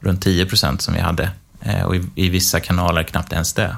runt 0.00 0.26
10% 0.26 0.78
som 0.78 0.94
vi 0.94 1.00
hade. 1.00 1.30
Eh, 1.60 1.84
och 1.84 1.96
i, 1.96 2.04
i 2.14 2.28
vissa 2.28 2.60
kanaler 2.60 3.02
knappt 3.02 3.32
ens 3.32 3.52
det. 3.52 3.76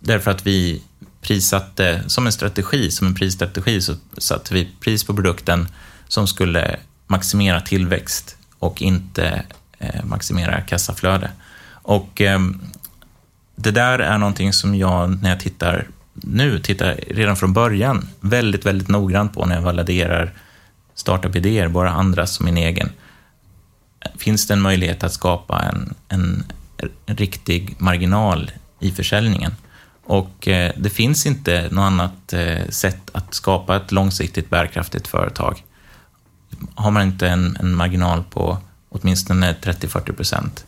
Därför 0.00 0.30
att 0.30 0.46
vi 0.46 0.82
prissatte, 1.20 2.02
som 2.06 2.26
en 2.26 2.32
strategi, 2.32 2.90
som 2.90 3.06
en 3.06 3.14
prisstrategi, 3.14 3.80
så 3.80 3.94
satte 4.18 4.54
vi 4.54 4.68
pris 4.80 5.04
på 5.04 5.14
produkten 5.14 5.68
som 6.08 6.26
skulle 6.26 6.76
maximera 7.06 7.60
tillväxt 7.60 8.36
och 8.58 8.82
inte 8.82 9.42
eh, 9.78 10.04
maximera 10.04 10.60
kassaflöde. 10.60 11.30
Och 11.72 12.20
eh, 12.20 12.40
det 13.56 13.70
där 13.70 13.98
är 13.98 14.18
någonting 14.18 14.52
som 14.52 14.74
jag, 14.74 15.22
när 15.22 15.30
jag 15.30 15.40
tittar 15.40 15.88
nu, 16.12 16.58
tittar 16.58 17.00
redan 17.10 17.36
från 17.36 17.52
början 17.52 18.08
väldigt, 18.20 18.66
väldigt 18.66 18.88
noggrant 18.88 19.34
på 19.34 19.46
när 19.46 19.54
jag 19.54 19.62
validerar 19.62 20.32
startup-idéer, 20.94 21.68
bara 21.68 21.90
andras 21.90 22.34
som 22.34 22.46
min 22.46 22.56
egen. 22.56 22.90
Finns 24.18 24.46
det 24.46 24.54
en 24.54 24.60
möjlighet 24.60 25.04
att 25.04 25.12
skapa 25.12 25.62
en, 25.62 25.94
en, 26.08 26.44
en 27.06 27.16
riktig 27.16 27.74
marginal 27.78 28.50
i 28.80 28.90
försäljningen? 28.90 29.54
Och 30.04 30.48
eh, 30.48 30.72
det 30.76 30.90
finns 30.90 31.26
inte 31.26 31.68
något 31.70 31.82
annat 31.82 32.32
eh, 32.32 32.68
sätt 32.68 33.10
att 33.12 33.34
skapa 33.34 33.76
ett 33.76 33.92
långsiktigt 33.92 34.50
bärkraftigt 34.50 35.08
företag. 35.08 35.64
Har 36.74 36.90
man 36.90 37.02
inte 37.02 37.28
en, 37.28 37.56
en 37.60 37.74
marginal 37.74 38.24
på 38.30 38.58
åtminstone 38.88 39.52
30-40 39.52 40.12
procent 40.12 40.64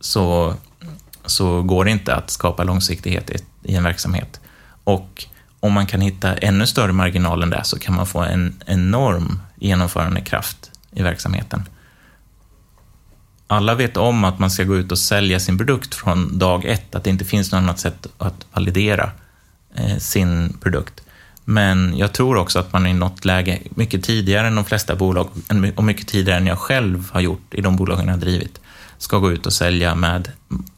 så, 0.00 0.54
så 1.26 1.62
går 1.62 1.84
det 1.84 1.90
inte 1.90 2.14
att 2.14 2.30
skapa 2.30 2.64
långsiktighet 2.64 3.30
i, 3.30 3.36
i 3.62 3.74
en 3.74 3.84
verksamhet. 3.84 4.40
Och 4.84 5.26
om 5.60 5.72
man 5.72 5.86
kan 5.86 6.00
hitta 6.00 6.34
ännu 6.36 6.66
större 6.66 6.92
marginal 6.92 7.42
än 7.42 7.50
det 7.50 7.64
så 7.64 7.78
kan 7.78 7.94
man 7.94 8.06
få 8.06 8.20
en 8.20 8.62
enorm 8.66 9.40
genomförandekraft 9.56 10.70
i 10.90 11.02
verksamheten. 11.02 11.68
Alla 13.46 13.74
vet 13.74 13.96
om 13.96 14.24
att 14.24 14.38
man 14.38 14.50
ska 14.50 14.64
gå 14.64 14.76
ut 14.76 14.92
och 14.92 14.98
sälja 14.98 15.40
sin 15.40 15.58
produkt 15.58 15.94
från 15.94 16.38
dag 16.38 16.64
ett, 16.64 16.94
att 16.94 17.04
det 17.04 17.10
inte 17.10 17.24
finns 17.24 17.52
något 17.52 17.58
annat 17.58 17.78
sätt 17.78 18.06
att 18.18 18.46
validera 18.52 19.10
eh, 19.74 19.96
sin 19.98 20.56
produkt. 20.60 21.02
Men 21.44 21.98
jag 21.98 22.12
tror 22.12 22.36
också 22.36 22.58
att 22.58 22.72
man 22.72 22.86
i 22.86 22.92
något 22.92 23.24
läge, 23.24 23.58
mycket 23.70 24.04
tidigare 24.04 24.46
än 24.46 24.54
de 24.54 24.64
flesta 24.64 24.96
bolag 24.96 25.28
och 25.76 25.84
mycket 25.84 26.08
tidigare 26.08 26.38
än 26.38 26.46
jag 26.46 26.58
själv 26.58 27.10
har 27.12 27.20
gjort 27.20 27.54
i 27.54 27.60
de 27.60 27.76
bolagen 27.76 28.06
jag 28.06 28.12
har 28.12 28.20
drivit, 28.20 28.60
ska 28.98 29.18
gå 29.18 29.32
ut 29.32 29.46
och 29.46 29.52
sälja 29.52 29.94
med, 29.94 30.30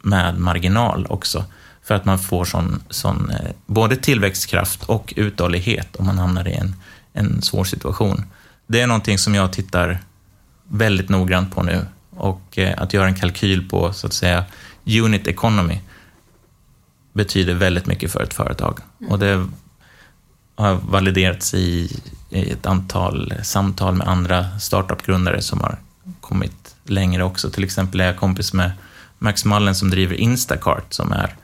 med 0.03 0.39
marginal 0.39 1.07
också. 1.09 1.45
För 1.83 1.95
att 1.95 2.05
man 2.05 2.19
får 2.19 2.45
sån, 2.45 2.83
sån 2.91 3.31
eh, 3.31 3.51
både 3.67 3.97
tillväxtkraft 3.97 4.85
och 4.85 5.15
uthållighet 5.17 5.97
om 5.97 6.07
man 6.07 6.19
hamnar 6.19 6.49
i 6.49 6.55
en, 6.55 6.75
en 7.13 7.43
svår 7.43 7.65
situation. 7.65 8.25
Det 8.67 8.81
är 8.81 8.87
någonting 8.87 9.19
som 9.19 9.35
jag 9.35 9.53
tittar 9.53 9.99
väldigt 10.69 11.09
noggrant 11.09 11.55
på 11.55 11.63
nu 11.63 11.87
och 12.19 12.59
eh, 12.59 12.83
att 12.83 12.93
göra 12.93 13.07
en 13.07 13.15
kalkyl 13.15 13.69
på, 13.69 13.93
så 13.93 14.07
att 14.07 14.13
säga, 14.13 14.45
unit 14.87 15.27
economy 15.27 15.81
betyder 17.13 17.55
väldigt 17.55 17.87
mycket 17.87 18.13
för 18.13 18.23
ett 18.23 18.35
företag. 18.35 18.79
Mm. 19.01 19.13
Och 19.13 19.19
det, 19.19 19.47
har 20.59 20.75
validerats 20.75 21.55
i, 21.55 22.01
i 22.31 22.51
ett 22.51 22.67
antal 22.67 23.35
samtal 23.43 23.95
med 23.95 24.09
andra 24.09 24.59
startup-grundare 24.59 25.43
som 25.43 25.61
har 25.61 25.79
kommit 26.21 26.77
längre 26.85 27.25
också. 27.25 27.51
Till 27.51 27.65
exempel 27.65 28.01
är 28.01 28.07
jag 28.07 28.17
kompis 28.17 28.53
med 28.53 28.73
Max 29.19 29.45
Mullen 29.45 29.75
som 29.75 29.91
driver 29.91 30.15
Instacart 30.15 30.93
som 30.93 31.13
är 31.13 31.37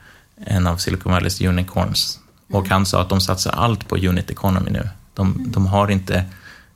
en 0.47 0.67
av 0.67 0.77
Silicon 0.77 1.13
Valleys 1.13 1.41
unicorns. 1.41 2.21
Och 2.51 2.69
han 2.69 2.87
sa 2.87 3.01
att 3.01 3.09
de 3.09 3.21
satsar 3.21 3.51
allt 3.51 3.89
på 3.89 3.97
unit 3.97 4.31
economy 4.31 4.71
nu. 4.71 4.89
De, 5.15 5.45
de 5.47 5.67
har 5.67 5.91
inte 5.91 6.25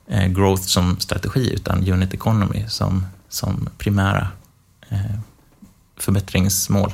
eh, 0.07 0.27
growth 0.27 0.63
som 0.63 0.99
strategi 0.99 1.53
utan 1.53 1.91
unit 1.91 2.13
economy 2.13 2.65
som, 2.67 3.05
som 3.29 3.69
primära 3.77 4.27
eh, 4.89 5.19
förbättringsmål. 5.97 6.93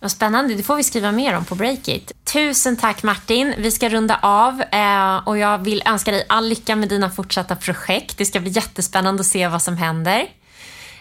Vad 0.00 0.10
spännande, 0.10 0.54
det 0.54 0.62
får 0.62 0.76
vi 0.76 0.84
skriva 0.84 1.12
mer 1.12 1.36
om 1.36 1.44
på 1.44 1.54
Breakit. 1.54 2.12
Tusen 2.24 2.76
tack 2.76 3.02
Martin. 3.02 3.54
Vi 3.58 3.70
ska 3.70 3.88
runda 3.88 4.18
av 4.22 4.62
eh, 4.72 5.16
och 5.16 5.38
jag 5.38 5.58
vill 5.58 5.82
önska 5.86 6.10
dig 6.10 6.24
all 6.28 6.48
lycka 6.48 6.76
med 6.76 6.88
dina 6.88 7.10
fortsatta 7.10 7.56
projekt. 7.56 8.18
Det 8.18 8.24
ska 8.24 8.40
bli 8.40 8.50
jättespännande 8.50 9.20
att 9.20 9.26
se 9.26 9.48
vad 9.48 9.62
som 9.62 9.76
händer. 9.76 10.26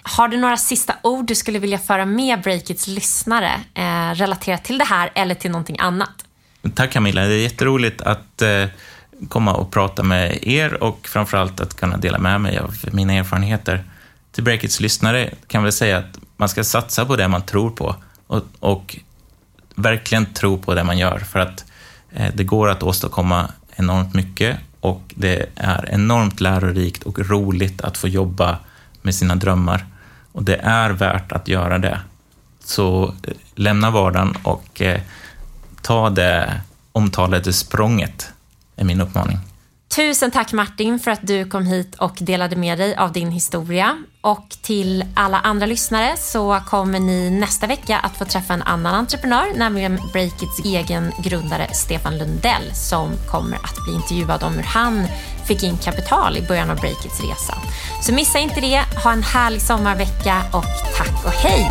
Har 0.04 0.28
du 0.28 0.38
några 0.38 0.58
sista 0.58 0.96
ord 1.02 1.26
du 1.26 1.36
skulle 1.36 1.60
vilja 1.60 1.80
föra 1.80 2.06
med 2.06 2.42
Breakits 2.42 2.88
lyssnare 2.88 3.52
eh, 3.74 4.16
relaterat 4.16 4.64
till 4.64 4.78
det 4.78 4.86
här 4.86 5.12
eller 5.16 5.36
till 5.36 5.52
någonting 5.52 5.80
annat? 5.80 6.26
Tack 6.76 6.92
Camilla, 6.92 7.22
det 7.22 7.34
är 7.34 7.42
jätteroligt 7.42 8.02
att 8.02 8.42
eh, 8.42 8.66
komma 9.30 9.54
och 9.54 9.72
prata 9.72 10.04
med 10.04 10.40
er 10.42 10.84
och 10.84 11.08
framförallt 11.08 11.60
att 11.60 11.76
kunna 11.76 11.98
dela 11.98 12.20
med 12.20 12.42
mig 12.42 12.58
av 12.58 12.76
mina 12.92 13.14
erfarenheter. 13.14 13.84
Till 14.34 14.44
Breakits 14.44 14.80
lyssnare 14.80 15.34
kan 15.48 15.64
väl 15.64 15.72
säga 15.72 15.98
att 15.98 16.20
man 16.38 16.50
ska 16.50 16.64
satsa 16.64 17.06
på 17.06 17.16
det 17.16 17.28
man 17.28 17.42
tror 17.42 17.70
på 17.70 17.96
och, 18.28 18.44
och 18.60 18.98
verkligen 19.76 20.34
tro 20.34 20.58
på 20.58 20.74
det 20.74 20.84
man 20.84 20.98
gör 20.98 21.20
för 21.20 21.40
att 21.40 21.66
eh, 22.12 22.34
det 22.34 22.44
går 22.44 22.70
att 22.70 22.84
åstadkomma 22.84 23.52
enormt 23.76 24.14
mycket 24.14 24.58
och 24.80 25.02
det 25.16 25.46
är 25.56 25.90
enormt 25.92 26.42
lärorikt 26.42 27.04
och 27.04 27.20
roligt 27.20 27.82
att 27.82 27.98
få 27.98 28.08
jobba 28.08 28.58
med 29.02 29.16
sina 29.16 29.36
drömmar. 29.36 29.86
Och 30.32 30.44
det 30.44 30.56
är 30.56 30.90
värt 30.90 31.32
att 31.32 31.48
göra 31.48 31.78
det. 31.78 32.00
Så 32.64 33.04
eh, 33.24 33.34
lämna 33.56 33.92
vardagen 33.92 34.38
och 34.44 34.82
eh, 34.82 35.02
ta 35.82 36.10
det 36.10 36.62
omtalade 36.92 37.54
språnget, 37.54 38.32
är 38.76 38.86
min 38.86 39.02
uppmaning. 39.02 39.38
Tusen 39.96 40.32
tack 40.32 40.54
Martin 40.54 41.00
för 41.00 41.12
att 41.12 41.28
du 41.28 41.46
kom 41.46 41.66
hit 41.66 41.96
och 41.96 42.18
delade 42.20 42.56
med 42.56 42.78
dig 42.78 42.96
av 42.96 43.12
din 43.12 43.32
historia. 43.32 43.98
Och 44.22 44.50
till 44.62 45.06
alla 45.16 45.40
andra 45.40 45.66
lyssnare 45.66 46.18
så 46.18 46.60
kommer 46.68 47.00
ni 47.00 47.30
nästa 47.30 47.68
vecka 47.68 47.98
att 47.98 48.18
få 48.18 48.26
träffa 48.26 48.54
en 48.54 48.62
annan 48.62 48.96
entreprenör, 48.96 49.46
nämligen 49.56 50.00
Breakits 50.14 50.60
egen 50.66 51.12
grundare 51.24 51.74
Stefan 51.74 52.18
Lundell 52.18 52.74
som 52.74 53.10
kommer 53.32 53.56
att 53.56 53.78
bli 53.86 53.94
intervjuad 53.94 54.44
om 54.44 54.54
hur 54.54 54.64
han 54.64 55.08
fick 55.46 55.64
in 55.64 55.78
kapital 55.78 56.38
i 56.38 56.42
början 56.42 56.70
av 56.70 56.78
Breakits 56.80 57.22
resa. 57.22 57.58
Så 58.02 58.14
missa 58.14 58.40
inte 58.40 58.62
det. 58.62 58.84
Ha 59.04 59.12
en 59.12 59.24
härlig 59.24 59.62
sommarvecka 59.62 60.42
och 60.54 60.66
tack 60.98 61.26
och 61.26 61.32
hej! 61.32 61.70